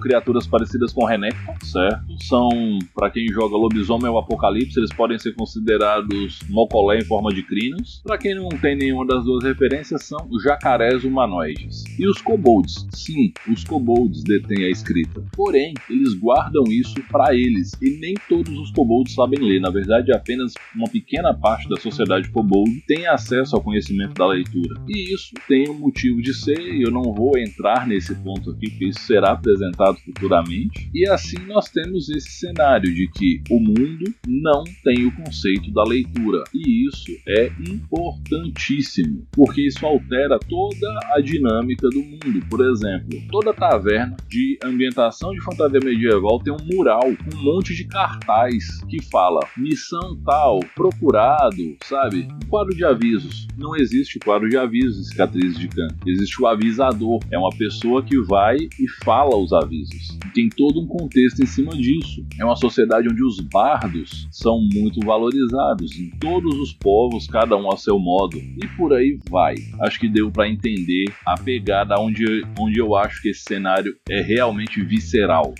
criaturas 0.02 0.48
parecidas 0.48 0.94
com 0.94 1.06
Renekton, 1.06 1.56
certo? 1.64 2.04
São, 2.24 2.50
para 2.96 3.10
quem 3.10 3.28
joga 3.28 3.56
Lobisomem 3.56 4.10
ou 4.10 4.18
Apocalipse, 4.18 4.80
eles 4.80 4.94
podem 4.94 5.18
ser 5.18 5.34
considerados 5.34 6.40
Mokolé 6.50 7.00
em 7.00 7.06
forma 7.06 7.32
de 7.34 7.44
crinos. 7.44 8.02
Para 8.04 8.18
quem 8.18 8.36
não 8.36 8.50
tem 8.50 8.76
nenhuma 8.76 9.06
das 9.06 9.24
duas 9.24 9.44
referências, 9.44 10.04
são 10.04 10.28
jacarés 10.42 11.04
humanoides. 11.04 11.84
E 11.98 12.08
os 12.08 12.22
kobolds, 12.22 12.88
sim, 12.92 13.34
os 13.52 13.64
kobolds 13.64 14.03
kobolds 14.04 14.24
detêm 14.24 14.66
a 14.66 14.70
escrita. 14.70 15.24
Porém, 15.34 15.74
eles 15.90 16.14
guardam 16.16 16.64
isso 16.68 16.96
para 17.10 17.34
eles 17.34 17.72
e 17.82 18.00
nem 18.00 18.14
todos 18.28 18.56
os 18.58 18.72
kobolds 18.72 19.14
sabem 19.14 19.40
ler. 19.40 19.62
Na 19.62 19.70
verdade, 19.70 20.12
apenas 20.12 20.54
uma 20.76 20.90
pequena 20.90 21.34
parte 21.34 21.70
da 21.70 21.78
sociedade 21.78 22.30
kobold 22.30 22.84
tem 22.88 23.08
acesso 23.08 23.56
ao 23.56 23.64
conhecimento 23.64 24.14
da 24.14 24.28
leitura. 24.28 24.82
E 24.88 25.14
isso 25.14 25.34
tem 25.48 25.70
um 25.70 25.80
motivo 25.80 26.22
de 26.22 26.34
ser, 26.34 26.60
e 26.60 26.84
eu 26.84 26.92
não 26.92 27.14
vou 27.14 27.38
entrar 27.38 27.88
nesse 27.88 28.16
ponto 28.16 28.52
aqui, 28.52 28.70
porque 28.70 28.88
isso 28.88 29.02
será 29.02 29.32
apresentado 29.32 29.98
futuramente. 30.00 30.90
E 30.94 31.08
assim 31.08 31.40
nós 31.48 31.70
temos 31.70 32.10
esse 32.10 32.32
cenário 32.32 32.94
de 32.94 33.10
que 33.12 33.42
o 33.50 33.60
mundo 33.60 34.14
não 34.28 34.64
tem 34.84 35.06
o 35.06 35.16
conceito 35.16 35.72
da 35.72 35.84
leitura. 35.84 36.44
E 36.54 36.88
isso 36.88 37.12
é 37.28 37.48
importantíssimo, 37.70 39.26
porque 39.32 39.68
isso 39.68 39.86
altera 39.86 40.40
toda 40.40 41.00
a 41.16 41.22
dinâmica 41.22 41.88
do 41.90 42.02
mundo. 42.02 42.46
Por 42.50 42.66
exemplo, 42.66 43.22
toda 43.32 43.54
taverna 43.54 43.93
moderna 43.94 44.16
de 44.28 44.58
ambientação 44.64 45.32
de 45.32 45.42
fantasia 45.42 45.80
medieval 45.84 46.40
tem 46.40 46.54
um 46.54 46.76
mural 46.76 47.02
com 47.02 47.38
um 47.38 47.44
monte 47.44 47.76
de 47.76 47.86
cartaz 47.86 48.82
que 48.90 49.02
fala 49.04 49.40
missão 49.58 50.18
tal, 50.26 50.60
procurado, 50.76 51.76
sabe? 51.84 52.28
Um 52.44 52.50
quadro 52.50 52.76
de 52.76 52.84
avisos. 52.84 53.48
Não 53.58 53.76
existe 53.76 54.20
quadro 54.20 54.50
de 54.50 54.58
avisos 54.58 55.00
em 55.00 55.10
cicatrizes 55.10 55.60
de 55.60 55.68
Khan. 55.68 55.88
Existe 56.06 56.42
o 56.42 56.48
avisador. 56.48 57.20
É 57.32 57.38
uma 57.38 57.52
pessoa 57.52 58.04
que 58.04 58.20
vai 58.22 58.58
e 58.58 58.90
fala 59.04 59.36
os 59.36 59.54
avisos. 59.54 60.18
Tem 60.34 60.50
todo 60.50 60.82
um 60.82 60.88
contexto 60.88 61.42
em 61.44 61.46
cima 61.46 61.72
disso. 61.72 62.26
É 62.40 62.46
uma 62.46 62.56
sociedade 62.56 63.08
onde 63.10 63.24
os 63.24 63.40
bardos 63.40 64.28
são 64.32 64.60
muito 64.74 65.00
valorizados 65.06 66.00
em 66.00 66.10
todos 66.18 66.56
os 66.60 66.74
povos, 66.74 67.28
cada 67.28 67.56
um 67.56 67.72
a 67.72 67.78
seu 67.78 68.00
modo. 68.00 68.38
E 68.38 68.68
por 68.76 68.94
aí 68.94 69.20
vai. 69.30 69.56
Acho 69.82 70.00
que 70.00 70.10
deu 70.10 70.32
para 70.32 70.50
entender 70.50 71.06
a 71.26 71.36
pegada 71.36 72.00
onde, 72.00 72.44
onde 72.60 72.80
eu 72.80 72.96
acho 72.96 73.22
que 73.22 73.30
esse 73.30 73.44
cenário 73.44 73.83
é 74.10 74.22
realmente 74.22 74.84
visceral. 74.84 75.54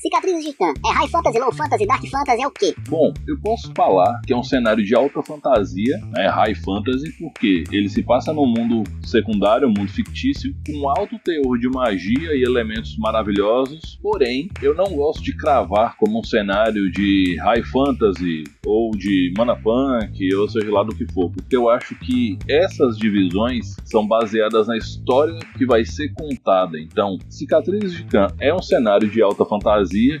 Cicatrizes 0.00 0.44
de 0.44 0.52
Khan. 0.52 0.74
É 0.86 0.92
High 0.92 1.08
Fantasy, 1.08 1.38
Low 1.38 1.52
Fantasy, 1.52 1.86
Dark 1.86 2.06
Fantasy, 2.06 2.42
é 2.42 2.46
o 2.46 2.50
quê? 2.50 2.74
Bom, 2.88 3.12
eu 3.26 3.38
posso 3.40 3.72
falar 3.74 4.20
que 4.26 4.32
é 4.32 4.36
um 4.36 4.42
cenário 4.42 4.84
de 4.84 4.94
alta 4.94 5.22
fantasia, 5.22 5.98
né, 6.10 6.28
High 6.28 6.54
Fantasy, 6.56 7.12
porque 7.18 7.64
ele 7.72 7.88
se 7.88 8.02
passa 8.02 8.32
num 8.32 8.46
mundo 8.46 8.84
secundário, 9.04 9.68
um 9.68 9.74
mundo 9.76 9.90
fictício, 9.90 10.54
com 10.66 10.88
alto 10.88 11.18
teor 11.18 11.58
de 11.58 11.68
magia 11.68 12.34
e 12.34 12.42
elementos 12.42 12.96
maravilhosos, 12.98 13.98
porém, 14.02 14.48
eu 14.62 14.74
não 14.74 14.94
gosto 14.94 15.22
de 15.22 15.36
cravar 15.36 15.96
como 15.96 16.20
um 16.20 16.24
cenário 16.24 16.90
de 16.90 17.36
High 17.40 17.62
Fantasy 17.64 18.44
ou 18.66 18.90
de 18.92 19.32
Mana 19.36 19.56
Punk, 19.56 20.34
ou 20.34 20.48
seja 20.48 20.70
lá 20.70 20.82
do 20.82 20.94
que 20.94 21.10
for, 21.12 21.30
porque 21.30 21.56
eu 21.56 21.70
acho 21.70 21.94
que 21.96 22.38
essas 22.48 22.96
divisões 22.98 23.76
são 23.84 24.06
baseadas 24.06 24.68
na 24.68 24.76
história 24.76 25.38
que 25.56 25.66
vai 25.66 25.84
ser 25.84 26.12
contada. 26.14 26.78
Então, 26.78 27.18
Cicatrizes 27.28 27.94
de 27.94 28.04
Khan 28.04 28.28
é 28.38 28.54
um 28.54 28.62
cenário 28.62 29.08
de 29.08 29.22
alta 29.22 29.44
fantasia 29.44 29.61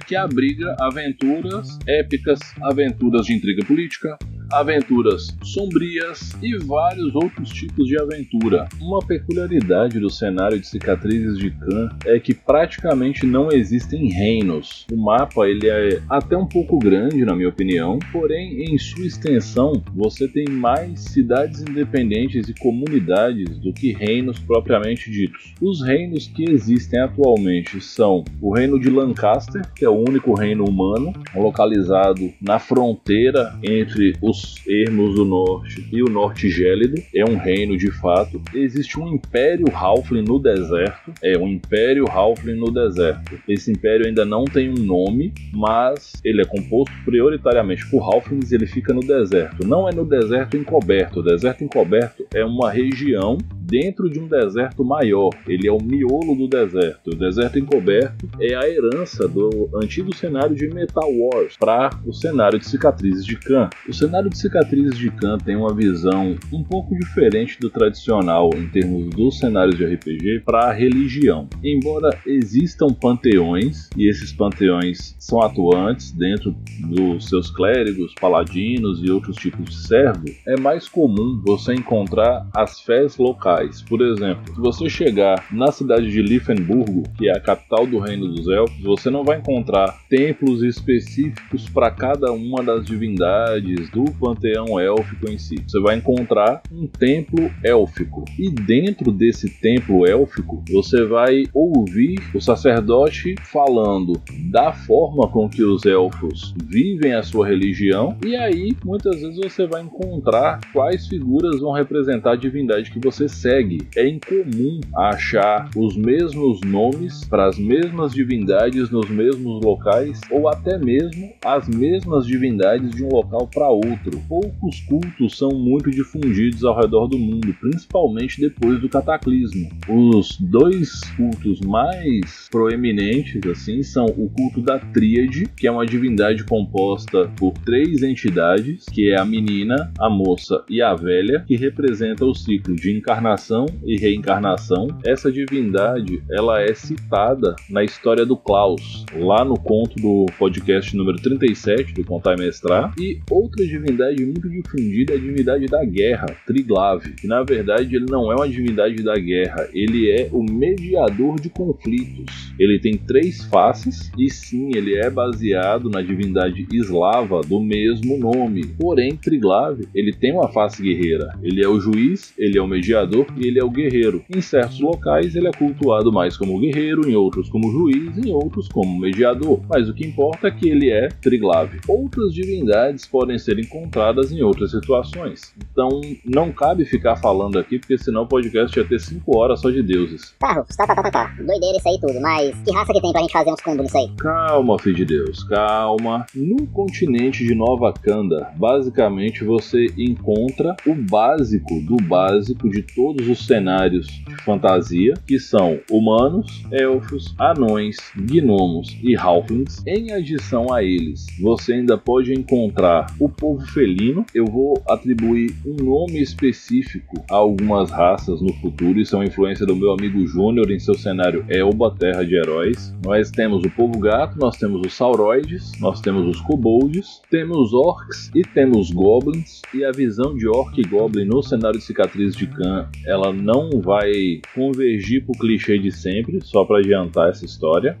que 0.06 0.16
abriga 0.16 0.76
aventuras 0.78 1.78
épicas, 1.86 2.38
aventuras 2.62 3.26
de 3.26 3.34
intriga 3.34 3.66
política, 3.66 4.16
aventuras 4.52 5.36
sombrias 5.42 6.32
e 6.42 6.56
vários 6.58 7.14
outros 7.14 7.50
tipos 7.50 7.88
de 7.88 8.00
aventura. 8.00 8.68
Uma 8.80 9.00
peculiaridade 9.00 9.98
do 9.98 10.10
cenário 10.10 10.60
de 10.60 10.66
Cicatrizes 10.66 11.38
de 11.38 11.50
Khan 11.50 11.88
é 12.04 12.18
que 12.18 12.34
praticamente 12.34 13.26
não 13.26 13.50
existem 13.50 14.08
reinos. 14.08 14.86
O 14.92 14.96
mapa 14.96 15.48
ele 15.48 15.68
é 15.68 16.00
até 16.08 16.36
um 16.36 16.46
pouco 16.46 16.78
grande, 16.78 17.24
na 17.24 17.34
minha 17.34 17.48
opinião, 17.48 17.98
porém 18.12 18.62
em 18.62 18.78
sua 18.78 19.06
extensão 19.06 19.82
você 19.94 20.28
tem 20.28 20.48
mais 20.48 21.00
cidades 21.00 21.62
independentes 21.62 22.48
e 22.48 22.54
comunidades 22.54 23.58
do 23.58 23.72
que 23.72 23.92
reinos 23.92 24.38
propriamente 24.38 25.10
ditos. 25.10 25.54
Os 25.60 25.82
reinos 25.82 26.26
que 26.26 26.50
existem 26.50 27.00
atualmente 27.00 27.80
são 27.80 28.24
o 28.40 28.54
reino 28.54 28.78
de 28.78 28.90
Lancaster, 28.90 29.62
que 29.74 29.84
é 29.84 29.88
o 29.88 29.98
único 30.08 30.34
reino 30.34 30.64
humano, 30.64 31.12
localizado 31.34 32.32
na 32.40 32.58
fronteira 32.58 33.58
entre 33.62 34.14
os 34.20 34.41
ermos 34.66 35.14
do 35.14 35.24
norte 35.24 35.86
e 35.92 36.02
o 36.02 36.06
norte 36.06 36.48
gélido. 36.48 37.00
É 37.14 37.24
um 37.24 37.36
reino 37.36 37.76
de 37.76 37.90
fato. 37.90 38.40
Existe 38.54 38.98
um 38.98 39.08
império 39.08 39.66
Halfling 39.74 40.22
no 40.22 40.38
deserto. 40.38 41.12
É 41.22 41.36
um 41.38 41.48
império 41.48 42.06
Halfling 42.08 42.56
no 42.56 42.70
deserto. 42.70 43.38
Esse 43.48 43.70
império 43.70 44.06
ainda 44.06 44.24
não 44.24 44.44
tem 44.44 44.70
um 44.70 44.74
nome, 44.74 45.32
mas 45.52 46.12
ele 46.24 46.42
é 46.42 46.44
composto 46.44 46.92
prioritariamente 47.04 47.88
por 47.90 48.02
Halflings 48.02 48.52
e 48.52 48.54
ele 48.54 48.66
fica 48.66 48.92
no 48.92 49.00
deserto. 49.00 49.66
Não 49.66 49.88
é 49.88 49.92
no 49.92 50.04
deserto 50.04 50.56
encoberto. 50.56 51.20
O 51.20 51.22
deserto 51.22 51.64
encoberto 51.64 52.26
é 52.34 52.44
uma 52.44 52.70
região 52.70 53.38
dentro 53.72 54.10
de 54.10 54.20
um 54.20 54.28
deserto 54.28 54.84
maior. 54.84 55.30
Ele 55.48 55.66
é 55.66 55.72
o 55.72 55.82
miolo 55.82 56.36
do 56.36 56.46
deserto. 56.46 57.08
O 57.10 57.16
deserto 57.16 57.58
encoberto 57.58 58.28
é 58.38 58.54
a 58.54 58.68
herança 58.68 59.26
do 59.26 59.70
antigo 59.82 60.14
cenário 60.14 60.54
de 60.54 60.68
Metal 60.68 61.10
Wars 61.10 61.56
para 61.56 61.88
o 62.04 62.12
cenário 62.12 62.58
de 62.58 62.66
Cicatrizes 62.66 63.24
de 63.24 63.34
Khan. 63.36 63.70
O 63.88 63.94
cenário 63.94 64.28
de 64.28 64.36
Cicatrizes 64.36 64.98
de 64.98 65.10
Khan 65.10 65.38
tem 65.38 65.56
uma 65.56 65.74
visão 65.74 66.36
um 66.52 66.62
pouco 66.62 66.94
diferente 66.94 67.58
do 67.58 67.70
tradicional 67.70 68.50
em 68.54 68.68
termos 68.68 69.08
dos 69.08 69.38
cenários 69.38 69.78
de 69.78 69.86
RPG 69.86 70.42
para 70.44 70.66
a 70.66 70.72
religião. 70.72 71.48
Embora 71.64 72.10
existam 72.26 72.88
panteões 72.88 73.88
e 73.96 74.06
esses 74.06 74.34
panteões 74.34 75.16
são 75.18 75.40
atuantes 75.40 76.12
dentro 76.12 76.54
dos 76.90 77.26
seus 77.26 77.50
clérigos, 77.50 78.12
paladinos 78.20 79.02
e 79.02 79.10
outros 79.10 79.36
tipos 79.36 79.70
de 79.70 79.76
servo, 79.76 80.26
é 80.46 80.60
mais 80.60 80.86
comum 80.88 81.40
você 81.42 81.72
encontrar 81.72 82.46
as 82.54 82.78
fés 82.80 83.16
locais 83.16 83.61
por 83.88 84.00
exemplo, 84.02 84.54
se 84.54 84.60
você 84.60 84.88
chegar 84.88 85.46
na 85.52 85.70
cidade 85.70 86.10
de 86.10 86.20
Liefenburgo, 86.20 87.04
que 87.16 87.28
é 87.28 87.36
a 87.36 87.40
capital 87.40 87.86
do 87.86 87.98
Reino 87.98 88.28
dos 88.28 88.48
Elfos, 88.48 88.82
você 88.82 89.10
não 89.10 89.24
vai 89.24 89.38
encontrar 89.38 89.98
templos 90.08 90.62
específicos 90.62 91.68
para 91.68 91.90
cada 91.90 92.32
uma 92.32 92.62
das 92.62 92.84
divindades 92.84 93.90
do 93.90 94.04
panteão 94.12 94.78
élfico 94.78 95.30
em 95.30 95.38
si. 95.38 95.56
Você 95.66 95.80
vai 95.80 95.96
encontrar 95.96 96.62
um 96.70 96.86
templo 96.86 97.50
élfico. 97.64 98.24
E 98.38 98.50
dentro 98.50 99.12
desse 99.12 99.48
templo 99.60 100.06
élfico, 100.06 100.62
você 100.70 101.04
vai 101.04 101.44
ouvir 101.52 102.18
o 102.34 102.40
sacerdote 102.40 103.34
falando 103.44 104.20
da 104.50 104.72
forma 104.72 105.28
com 105.28 105.48
que 105.48 105.62
os 105.62 105.84
elfos 105.84 106.54
vivem 106.64 107.14
a 107.14 107.22
sua 107.22 107.46
religião, 107.46 108.16
e 108.24 108.34
aí 108.36 108.76
muitas 108.84 109.20
vezes 109.20 109.36
você 109.36 109.66
vai 109.66 109.82
encontrar 109.82 110.60
quais 110.72 111.06
figuras 111.06 111.60
vão 111.60 111.72
representar 111.72 112.32
a 112.32 112.36
divindade 112.36 112.90
que 112.90 112.98
você 112.98 113.28
segue, 113.28 113.51
é 113.52 114.08
incomum 114.08 114.80
achar 114.96 115.68
os 115.76 115.94
mesmos 115.94 116.62
nomes 116.62 117.22
para 117.24 117.48
as 117.48 117.58
mesmas 117.58 118.14
divindades 118.14 118.88
nos 118.88 119.10
mesmos 119.10 119.62
locais 119.62 120.18
ou 120.30 120.48
até 120.48 120.78
mesmo 120.78 121.34
as 121.44 121.68
mesmas 121.68 122.26
divindades 122.26 122.92
de 122.92 123.04
um 123.04 123.10
local 123.10 123.46
para 123.52 123.68
outro. 123.68 124.22
Poucos 124.26 124.80
cultos 124.88 125.36
são 125.36 125.50
muito 125.50 125.90
difundidos 125.90 126.64
ao 126.64 126.80
redor 126.80 127.06
do 127.08 127.18
mundo, 127.18 127.54
principalmente 127.60 128.40
depois 128.40 128.80
do 128.80 128.88
cataclismo. 128.88 129.68
Os 129.86 130.38
dois 130.40 131.00
cultos 131.14 131.60
mais 131.60 132.48
proeminentes 132.50 133.38
assim 133.50 133.82
são 133.82 134.06
o 134.06 134.30
culto 134.30 134.62
da 134.62 134.78
Tríade, 134.78 135.46
que 135.54 135.66
é 135.66 135.70
uma 135.70 135.84
divindade 135.84 136.42
composta 136.44 137.30
por 137.36 137.52
três 137.52 138.02
entidades, 138.02 138.86
que 138.86 139.10
é 139.10 139.20
a 139.20 139.26
menina, 139.26 139.92
a 139.98 140.08
moça 140.08 140.64
e 140.70 140.80
a 140.80 140.94
velha, 140.94 141.44
que 141.46 141.54
representa 141.54 142.24
o 142.24 142.34
ciclo 142.34 142.74
de 142.74 142.96
encarnação 142.96 143.41
encarnação 143.42 143.66
e 143.84 143.98
reencarnação, 143.98 144.86
essa 145.04 145.30
divindade 145.30 146.22
ela 146.30 146.62
é 146.62 146.72
citada 146.74 147.56
na 147.68 147.82
história 147.82 148.24
do 148.24 148.36
Klaus, 148.36 149.04
lá 149.14 149.44
no 149.44 149.58
conto 149.58 149.96
do 149.96 150.26
podcast 150.38 150.96
número 150.96 151.20
37 151.20 151.92
do 151.94 152.04
Contar 152.04 152.38
e 152.38 152.42
Mestrar. 152.42 152.94
E 152.98 153.20
outra 153.30 153.66
divindade 153.66 154.24
muito 154.24 154.48
difundida 154.48 155.14
é 155.14 155.16
a 155.16 155.20
divindade 155.20 155.66
da 155.66 155.84
guerra, 155.84 156.26
Triglav, 156.46 157.02
que 157.16 157.26
na 157.26 157.42
verdade 157.42 157.96
ele 157.96 158.06
não 158.08 158.30
é 158.30 158.36
uma 158.36 158.48
divindade 158.48 159.02
da 159.02 159.14
guerra, 159.16 159.68
ele 159.72 160.10
é 160.10 160.28
o 160.32 160.42
mediador 160.42 161.40
de 161.40 161.48
conflitos. 161.48 162.52
Ele 162.58 162.78
tem 162.78 162.96
três 162.96 163.44
faces 163.44 164.10
e 164.16 164.30
sim, 164.30 164.70
ele 164.74 164.94
é 164.94 165.10
baseado 165.10 165.90
na 165.90 166.00
divindade 166.00 166.66
eslava 166.72 167.40
do 167.40 167.60
mesmo 167.60 168.18
nome. 168.18 168.66
Porém, 168.78 169.16
Triglav, 169.16 169.80
ele 169.94 170.12
tem 170.12 170.32
uma 170.32 170.48
face 170.48 170.82
guerreira. 170.82 171.34
Ele 171.42 171.62
é 171.62 171.68
o 171.68 171.80
juiz, 171.80 172.32
ele 172.38 172.58
é 172.58 172.62
o 172.62 172.68
mediador 172.68 173.21
e 173.36 173.46
ele 173.46 173.58
é 173.58 173.64
o 173.64 173.70
guerreiro. 173.70 174.24
Em 174.34 174.40
certos 174.40 174.80
locais 174.80 175.34
ele 175.34 175.48
é 175.48 175.52
cultuado 175.52 176.12
mais 176.12 176.36
como 176.36 176.58
guerreiro, 176.58 177.08
em 177.08 177.14
outros 177.14 177.48
como 177.48 177.70
juiz, 177.70 178.16
em 178.18 178.32
outros 178.32 178.68
como 178.68 178.98
mediador. 178.98 179.60
Mas 179.68 179.88
o 179.88 179.94
que 179.94 180.06
importa 180.06 180.48
é 180.48 180.50
que 180.50 180.68
ele 180.68 180.90
é 180.90 181.08
Triglave. 181.08 181.80
Outras 181.88 182.32
divindades 182.34 183.06
podem 183.06 183.38
ser 183.38 183.58
encontradas 183.58 184.32
em 184.32 184.42
outras 184.42 184.70
situações. 184.70 185.54
Então 185.70 186.00
não 186.24 186.52
cabe 186.52 186.84
ficar 186.84 187.16
falando 187.16 187.58
aqui, 187.58 187.78
porque 187.78 187.98
senão 187.98 188.22
o 188.22 188.28
podcast 188.28 188.78
ia 188.78 188.84
ter 188.84 189.00
5 189.00 189.38
horas 189.38 189.60
só 189.60 189.70
de 189.70 189.82
deuses. 189.82 190.34
Tá, 190.38 190.54
tá, 190.54 190.86
tá, 190.86 190.94
tá, 190.94 191.02
tá, 191.02 191.10
tá. 191.10 191.34
Doideira 191.38 191.78
isso 191.78 191.88
aí 191.88 191.98
tudo, 192.00 192.20
mas 192.20 192.54
que 192.62 192.72
raça 192.72 192.92
que 192.92 193.00
tem 193.00 193.12
pra 193.12 193.20
gente 193.20 193.32
fazer 193.32 193.50
uns 193.50 193.60
combos 193.60 193.84
nisso 193.84 193.98
aí? 193.98 194.08
Calma, 194.16 194.78
filho 194.78 194.96
de 194.96 195.04
Deus, 195.04 195.44
calma. 195.44 196.26
No 196.34 196.66
continente 196.68 197.44
de 197.44 197.54
Nova 197.54 197.92
Kanda, 197.92 198.50
basicamente 198.56 199.44
você 199.44 199.86
encontra 199.96 200.76
o 200.86 200.94
básico 200.94 201.80
do 201.80 201.96
básico 201.96 202.68
de 202.68 202.82
todo 202.82 203.11
todos 203.12 203.28
os 203.28 203.46
cenários 203.46 204.06
de 204.06 204.34
fantasia, 204.42 205.12
que 205.26 205.38
são 205.38 205.78
humanos, 205.90 206.64
elfos, 206.72 207.34
anões, 207.38 207.98
gnomos 208.16 208.96
e 209.02 209.14
halflings. 209.14 209.82
Em 209.86 210.12
adição 210.12 210.72
a 210.72 210.82
eles, 210.82 211.26
você 211.38 211.74
ainda 211.74 211.98
pode 211.98 212.32
encontrar 212.32 213.06
o 213.20 213.28
povo 213.28 213.60
felino. 213.66 214.24
Eu 214.34 214.46
vou 214.46 214.82
atribuir 214.88 215.54
um 215.66 215.76
nome 215.84 216.22
específico 216.22 217.22
a 217.30 217.36
algumas 217.36 217.90
raças 217.90 218.40
no 218.40 218.52
futuro. 218.54 218.98
Isso 218.98 219.14
é 219.14 219.18
uma 219.18 219.26
influência 219.26 219.66
do 219.66 219.76
meu 219.76 219.92
amigo 219.92 220.26
Júnior 220.26 220.70
em 220.70 220.78
seu 220.78 220.94
cenário 220.94 221.44
Elba, 221.50 221.94
Terra 221.94 222.24
de 222.24 222.34
Heróis. 222.34 222.94
Nós 223.04 223.30
temos 223.30 223.62
o 223.62 223.70
povo 223.70 223.98
gato, 223.98 224.38
nós 224.38 224.56
temos 224.56 224.80
os 224.86 224.94
sauroides, 224.94 225.72
nós 225.80 226.00
temos 226.00 226.26
os 226.26 226.40
kobolds, 226.40 227.20
temos 227.30 227.74
orcs 227.74 228.30
e 228.34 228.42
temos 228.42 228.90
goblins. 228.90 229.60
E 229.74 229.84
a 229.84 229.92
visão 229.92 230.34
de 230.34 230.48
orc 230.48 230.80
e 230.80 230.84
goblin 230.84 231.26
no 231.26 231.42
cenário 231.42 231.78
de 231.78 231.84
cicatriz 231.84 232.34
de 232.34 232.46
Khan 232.46 232.88
ela 233.06 233.32
não 233.32 233.68
vai 233.80 234.40
convergir 234.54 235.24
para 235.24 235.32
o 235.32 235.38
clichê 235.38 235.78
de 235.78 235.90
sempre, 235.90 236.40
só 236.40 236.64
para 236.64 236.78
adiantar 236.78 237.30
essa 237.30 237.44
história. 237.44 237.98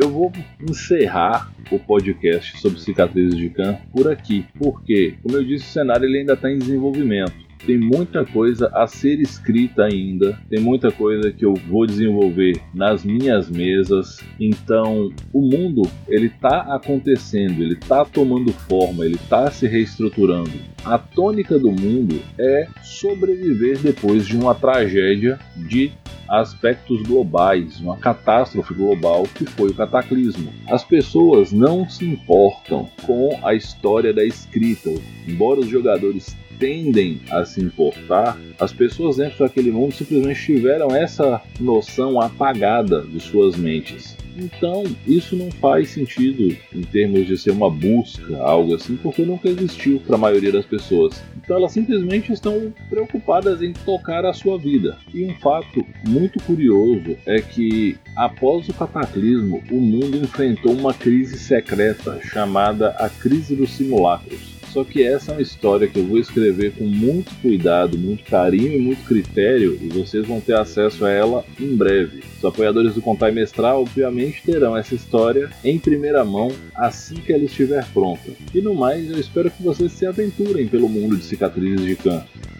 Eu 0.00 0.10
vou 0.10 0.32
encerrar 0.68 1.52
o 1.70 1.78
podcast 1.78 2.58
sobre 2.58 2.80
cicatrizes 2.80 3.36
de 3.36 3.48
Khan 3.50 3.78
por 3.92 4.10
aqui, 4.10 4.44
porque, 4.58 5.14
como 5.22 5.36
eu 5.36 5.44
disse, 5.44 5.66
o 5.66 5.72
cenário 5.72 6.06
ele 6.06 6.18
ainda 6.18 6.32
está 6.32 6.50
em 6.50 6.58
desenvolvimento 6.58 7.51
tem 7.66 7.78
muita 7.78 8.24
coisa 8.24 8.70
a 8.74 8.86
ser 8.86 9.20
escrita 9.20 9.84
ainda, 9.84 10.38
tem 10.48 10.60
muita 10.60 10.90
coisa 10.90 11.32
que 11.32 11.44
eu 11.44 11.54
vou 11.68 11.86
desenvolver 11.86 12.60
nas 12.74 13.04
minhas 13.04 13.48
mesas. 13.48 14.20
Então, 14.38 15.10
o 15.32 15.40
mundo 15.40 15.82
ele 16.08 16.28
tá 16.28 16.74
acontecendo, 16.74 17.62
ele 17.62 17.76
tá 17.76 18.04
tomando 18.04 18.52
forma, 18.52 19.04
ele 19.04 19.18
tá 19.28 19.50
se 19.50 19.66
reestruturando. 19.66 20.50
A 20.84 20.98
tônica 20.98 21.58
do 21.58 21.70
mundo 21.70 22.20
é 22.38 22.66
sobreviver 22.82 23.78
depois 23.78 24.26
de 24.26 24.36
uma 24.36 24.54
tragédia 24.54 25.38
de 25.56 25.92
aspectos 26.28 27.02
globais, 27.02 27.78
uma 27.80 27.98
catástrofe 27.98 28.72
global 28.72 29.24
que 29.34 29.44
foi 29.44 29.70
o 29.70 29.74
cataclismo. 29.74 30.50
As 30.66 30.82
pessoas 30.82 31.52
não 31.52 31.88
se 31.88 32.06
importam 32.06 32.88
com 33.02 33.38
a 33.42 33.54
história 33.54 34.14
da 34.14 34.24
escrita, 34.24 34.90
embora 35.28 35.60
os 35.60 35.68
jogadores 35.68 36.34
tendem 36.62 37.20
a 37.28 37.44
se 37.44 37.60
importar, 37.60 38.38
as 38.60 38.72
pessoas 38.72 39.16
dentro 39.16 39.40
daquele 39.40 39.72
mundo 39.72 39.92
simplesmente 39.92 40.46
tiveram 40.46 40.94
essa 40.94 41.42
noção 41.58 42.20
apagada 42.20 43.00
de 43.00 43.18
suas 43.18 43.56
mentes. 43.56 44.16
Então, 44.36 44.84
isso 45.04 45.34
não 45.34 45.50
faz 45.50 45.90
sentido 45.90 46.56
em 46.72 46.82
termos 46.82 47.26
de 47.26 47.36
ser 47.36 47.50
uma 47.50 47.68
busca, 47.68 48.38
algo 48.38 48.76
assim, 48.76 48.96
porque 48.96 49.24
nunca 49.24 49.48
existiu 49.48 50.00
para 50.06 50.14
a 50.14 50.18
maioria 50.18 50.52
das 50.52 50.64
pessoas. 50.64 51.20
Então, 51.36 51.56
elas 51.56 51.72
simplesmente 51.72 52.32
estão 52.32 52.72
preocupadas 52.88 53.60
em 53.60 53.72
tocar 53.72 54.24
a 54.24 54.32
sua 54.32 54.56
vida. 54.56 54.96
E 55.12 55.24
um 55.24 55.34
fato 55.40 55.84
muito 56.06 56.40
curioso 56.44 57.16
é 57.26 57.40
que, 57.40 57.98
após 58.14 58.68
o 58.68 58.72
cataclismo, 58.74 59.64
o 59.68 59.80
mundo 59.80 60.16
enfrentou 60.16 60.72
uma 60.72 60.94
crise 60.94 61.40
secreta 61.40 62.20
chamada 62.22 62.90
a 62.90 63.08
Crise 63.08 63.56
dos 63.56 63.72
Simulacros. 63.72 64.51
Só 64.72 64.82
que 64.84 65.02
essa 65.02 65.32
é 65.32 65.34
uma 65.34 65.42
história 65.42 65.86
que 65.86 65.98
eu 65.98 66.06
vou 66.06 66.18
escrever 66.18 66.72
com 66.72 66.84
muito 66.84 67.30
cuidado, 67.42 67.98
muito 67.98 68.24
carinho 68.24 68.72
e 68.72 68.78
muito 68.78 69.04
critério, 69.04 69.78
e 69.82 69.88
vocês 69.88 70.26
vão 70.26 70.40
ter 70.40 70.54
acesso 70.54 71.04
a 71.04 71.10
ela 71.10 71.44
em 71.60 71.76
breve. 71.76 72.22
Os 72.38 72.44
apoiadores 72.44 72.94
do 72.94 73.02
Contar 73.02 73.30
Mestrar, 73.32 73.76
obviamente, 73.76 74.42
terão 74.42 74.74
essa 74.74 74.94
história 74.94 75.50
em 75.62 75.78
primeira 75.78 76.24
mão 76.24 76.50
assim 76.74 77.16
que 77.16 77.34
ela 77.34 77.44
estiver 77.44 77.84
pronta. 77.92 78.30
E 78.54 78.62
no 78.62 78.74
mais, 78.74 79.10
eu 79.10 79.20
espero 79.20 79.50
que 79.50 79.62
vocês 79.62 79.92
se 79.92 80.06
aventurem 80.06 80.66
pelo 80.66 80.88
mundo 80.88 81.18
de 81.18 81.24
cicatrizes 81.24 81.84
de 81.84 81.94
câncer. 81.94 82.51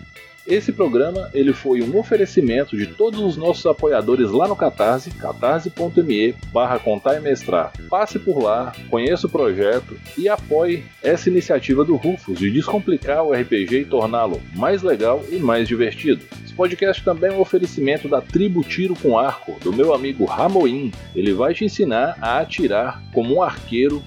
Esse 0.46 0.72
programa 0.72 1.30
ele 1.32 1.52
foi 1.52 1.82
um 1.82 1.96
oferecimento 1.96 2.76
de 2.76 2.86
todos 2.86 3.20
os 3.20 3.36
nossos 3.36 3.64
apoiadores 3.64 4.30
lá 4.30 4.48
no 4.48 4.56
Catarse, 4.56 5.10
catarse.me 5.10 6.34
barra 6.52 6.80
contar 6.80 7.16
e 7.16 7.20
mestrar. 7.20 7.72
Passe 7.88 8.18
por 8.18 8.42
lá, 8.42 8.72
conheça 8.90 9.28
o 9.28 9.30
projeto 9.30 9.96
e 10.18 10.28
apoie 10.28 10.84
essa 11.02 11.28
iniciativa 11.28 11.84
do 11.84 11.94
Rufus 11.94 12.38
de 12.38 12.50
descomplicar 12.50 13.24
o 13.24 13.32
RPG 13.32 13.80
e 13.80 13.84
torná-lo 13.84 14.40
mais 14.54 14.82
legal 14.82 15.24
e 15.30 15.36
mais 15.36 15.68
divertido. 15.68 16.24
Esse 16.44 16.54
podcast 16.54 17.04
também 17.04 17.30
é 17.30 17.32
um 17.32 17.40
oferecimento 17.40 18.08
da 18.08 18.20
Tribo 18.20 18.64
Tiro 18.64 18.94
com 18.94 19.16
Arco, 19.16 19.58
do 19.62 19.72
meu 19.72 19.94
amigo 19.94 20.24
Ramoim. 20.24 20.92
Ele 21.14 21.32
vai 21.32 21.54
te 21.54 21.64
ensinar 21.64 22.18
a 22.20 22.40
atirar 22.40 23.00
como 23.14 23.36
um 23.36 23.42
arqueiro 23.42 24.02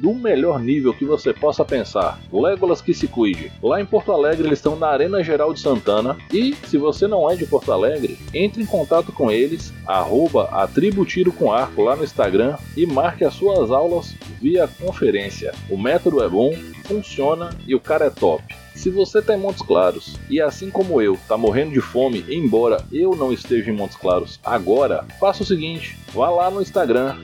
do 0.00 0.14
melhor 0.14 0.60
nível 0.60 0.94
que 0.94 1.04
você 1.04 1.32
possa 1.32 1.64
pensar. 1.64 2.18
Legolas 2.32 2.80
que 2.80 2.94
se 2.94 3.06
cuide. 3.06 3.52
Lá 3.62 3.80
em 3.80 3.86
Porto 3.86 4.12
Alegre 4.12 4.46
eles 4.46 4.58
estão 4.58 4.76
na 4.76 4.88
Arena 4.88 5.22
Geral 5.22 5.52
de 5.52 5.60
Santana 5.60 6.16
e 6.32 6.54
se 6.66 6.78
você 6.78 7.06
não 7.06 7.30
é 7.30 7.36
de 7.36 7.46
Porto 7.46 7.72
Alegre, 7.72 8.18
entre 8.32 8.62
em 8.62 8.66
contato 8.66 9.12
com 9.12 9.30
eles, 9.30 9.72
arroba 9.86 10.48
a 10.52 10.66
tribo 10.66 11.04
tiro 11.04 11.32
com 11.32 11.52
arco 11.52 11.82
lá 11.82 11.94
no 11.94 12.04
Instagram 12.04 12.56
e 12.76 12.86
marque 12.86 13.24
as 13.24 13.34
suas 13.34 13.70
aulas 13.70 14.14
via 14.40 14.66
conferência. 14.66 15.52
O 15.68 15.76
método 15.76 16.22
é 16.22 16.28
bom, 16.28 16.52
funciona 16.84 17.50
e 17.66 17.74
o 17.74 17.80
cara 17.80 18.06
é 18.06 18.10
top. 18.10 18.42
Se 18.74 18.88
você 18.88 19.20
em 19.28 19.36
Montes 19.36 19.60
Claros 19.60 20.16
e 20.30 20.40
assim 20.40 20.70
como 20.70 21.02
eu 21.02 21.12
está 21.12 21.36
morrendo 21.36 21.72
de 21.72 21.82
fome, 21.82 22.24
embora 22.30 22.82
eu 22.90 23.14
não 23.14 23.30
esteja 23.30 23.70
em 23.70 23.74
Montes 23.74 23.96
Claros 23.96 24.40
agora, 24.42 25.04
faça 25.20 25.42
o 25.42 25.46
seguinte: 25.46 25.98
vá 26.12 26.30
lá 26.30 26.50
no 26.50 26.60
Instagram 26.60 27.16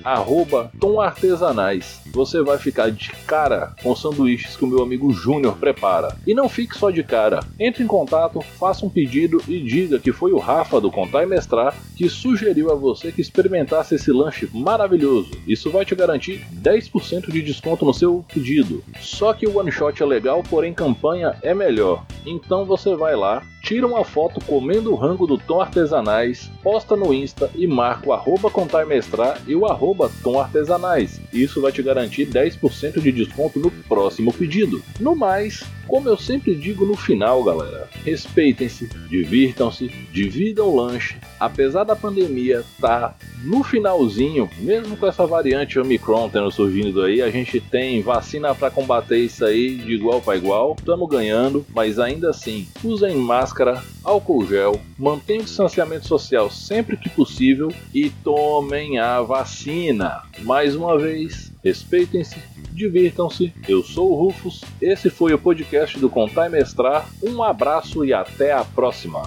@tomartesanais. 0.81 2.01
Você 2.13 2.43
vai 2.43 2.59
ficar 2.59 2.91
de 2.91 3.11
cara 3.27 3.75
com 3.83 3.95
sanduíches 3.95 4.57
que 4.57 4.65
o 4.65 4.69
meu 4.69 4.83
amigo 4.83 5.13
Júnior 5.13 5.57
prepara. 5.57 6.17
E 6.27 6.35
não 6.35 6.49
fique 6.49 6.77
só 6.77 6.91
de 6.91 7.03
cara. 7.03 7.41
Entre 7.59 7.85
em 7.85 7.87
contato, 7.87 8.41
faça 8.59 8.87
um 8.87 8.91
pedido 8.91 9.43
e 9.47 9.61
diga 9.61 9.99
que 9.99 10.13
foi 10.13 10.33
o 10.33 10.39
Rafa 10.39 10.81
do 10.81 10.91
Contar 10.91 11.23
e 11.23 11.27
Mestrar 11.27 11.75
que 11.97 12.09
sugeriu 12.09 12.71
a 12.71 12.75
você 12.75 13.11
que 13.13 13.21
experimentasse 13.21 13.95
esse 13.95 14.11
lanche 14.13 14.49
maravilhoso. 14.53 15.31
Isso 15.47 15.71
vai 15.71 15.85
te 15.85 15.95
garantir 15.95 16.47
10% 16.53 17.31
de 17.31 17.43
desconto 17.43 17.85
no 17.85 17.93
seu 17.93 18.25
pedido. 18.33 18.83
Só 19.01 19.33
que 19.33 19.47
o 19.47 19.59
one 19.59 19.71
shot 19.71 20.03
é 20.03 20.07
legal, 20.07 20.43
porém 20.43 20.73
campanha 20.73 21.37
é 21.43 21.55
melhor. 21.55 22.05
Então 22.25 22.65
você 22.65 22.95
vai 22.95 23.17
lá, 23.17 23.43
tira 23.63 23.87
uma 23.87 24.05
foto 24.05 24.41
comendo 24.45 24.93
o 24.93 24.97
rango 24.97 25.27
do 25.27 25.39
Tom 25.39 25.61
Artesanais, 25.61 26.51
posta 26.63 26.97
no 26.97 27.13
Insta 27.13 27.51
e 27.55 27.67
marca 27.67 28.09
o 28.09 28.13
arroba 28.13 28.51
contar 28.51 28.76
e 28.83 28.87
mestrar 28.87 29.41
e 29.47 29.55
o 29.55 29.67
arroba 29.67 30.11
Tom 30.23 30.41
Artesanais. 30.41 31.21
Isso 31.33 31.61
vai 31.61 31.73
te 31.73 31.83
garantir 31.83 32.27
10% 32.27 33.01
de 33.01 33.13
desconto 33.13 33.59
no 33.59 33.71
próximo 33.71 34.33
pedido. 34.33 34.83
No 35.01 35.15
mais, 35.15 35.65
como 35.87 36.09
eu 36.09 36.17
sempre 36.17 36.55
digo 36.55 36.85
no 36.85 36.97
final, 36.97 37.43
galera, 37.45 37.89
respeitem-se, 38.05 38.89
divirtam-se, 39.09 39.89
dividam 40.13 40.69
o 40.69 40.77
lanche. 40.77 41.17
Apesar 41.39 41.85
da 41.85 41.95
pandemia 41.95 42.65
tá 42.81 43.15
no 43.45 43.63
finalzinho, 43.63 44.49
mesmo 44.59 44.97
com 44.97 45.07
essa 45.07 45.27
variante 45.27 45.79
Omicron 45.79 46.29
tendo 46.29 46.51
surgindo 46.51 47.03
aí, 47.03 47.23
a 47.23 47.31
gente 47.31 47.61
tem 47.61 48.03
vacina 48.03 48.55
para 48.55 48.71
combater 48.71 49.19
isso 49.19 49.45
aí 49.45 49.77
de 49.77 49.93
igual 49.95 50.21
para 50.21 50.37
igual. 50.37 50.75
Estamos 50.79 51.09
ganhando, 51.09 51.65
mas 51.75 51.99
ainda 51.99 52.31
assim, 52.31 52.67
usem 52.83 53.17
máscara, 53.17 53.83
álcool 54.07 54.47
gel, 54.47 54.81
mantenham 54.97 55.43
o 55.43 55.45
distanciamento 55.45 56.07
social 56.07 56.49
sempre 56.49 56.97
que 56.97 57.09
possível 57.09 57.73
e 57.93 58.09
tomem 58.09 58.99
a 58.99 59.21
vacina. 59.21 60.23
Mais 60.43 60.77
uma 60.77 60.97
vez, 60.97 61.53
respeitem-se, 61.65 62.37
divirtam-se. 62.73 63.53
Eu 63.69 63.83
sou 63.83 64.13
o 64.13 64.15
Rufus, 64.15 64.63
esse 64.81 65.11
foi 65.11 65.35
o 65.35 65.39
podcast 65.39 65.99
do 65.99 66.09
Contar 66.09 66.47
e 66.47 66.51
Mestrar. 66.51 67.09
Um 67.21 67.43
abraço 67.43 68.05
e 68.05 68.15
até 68.15 68.53
a 68.53 68.65
próxima. 68.65 69.23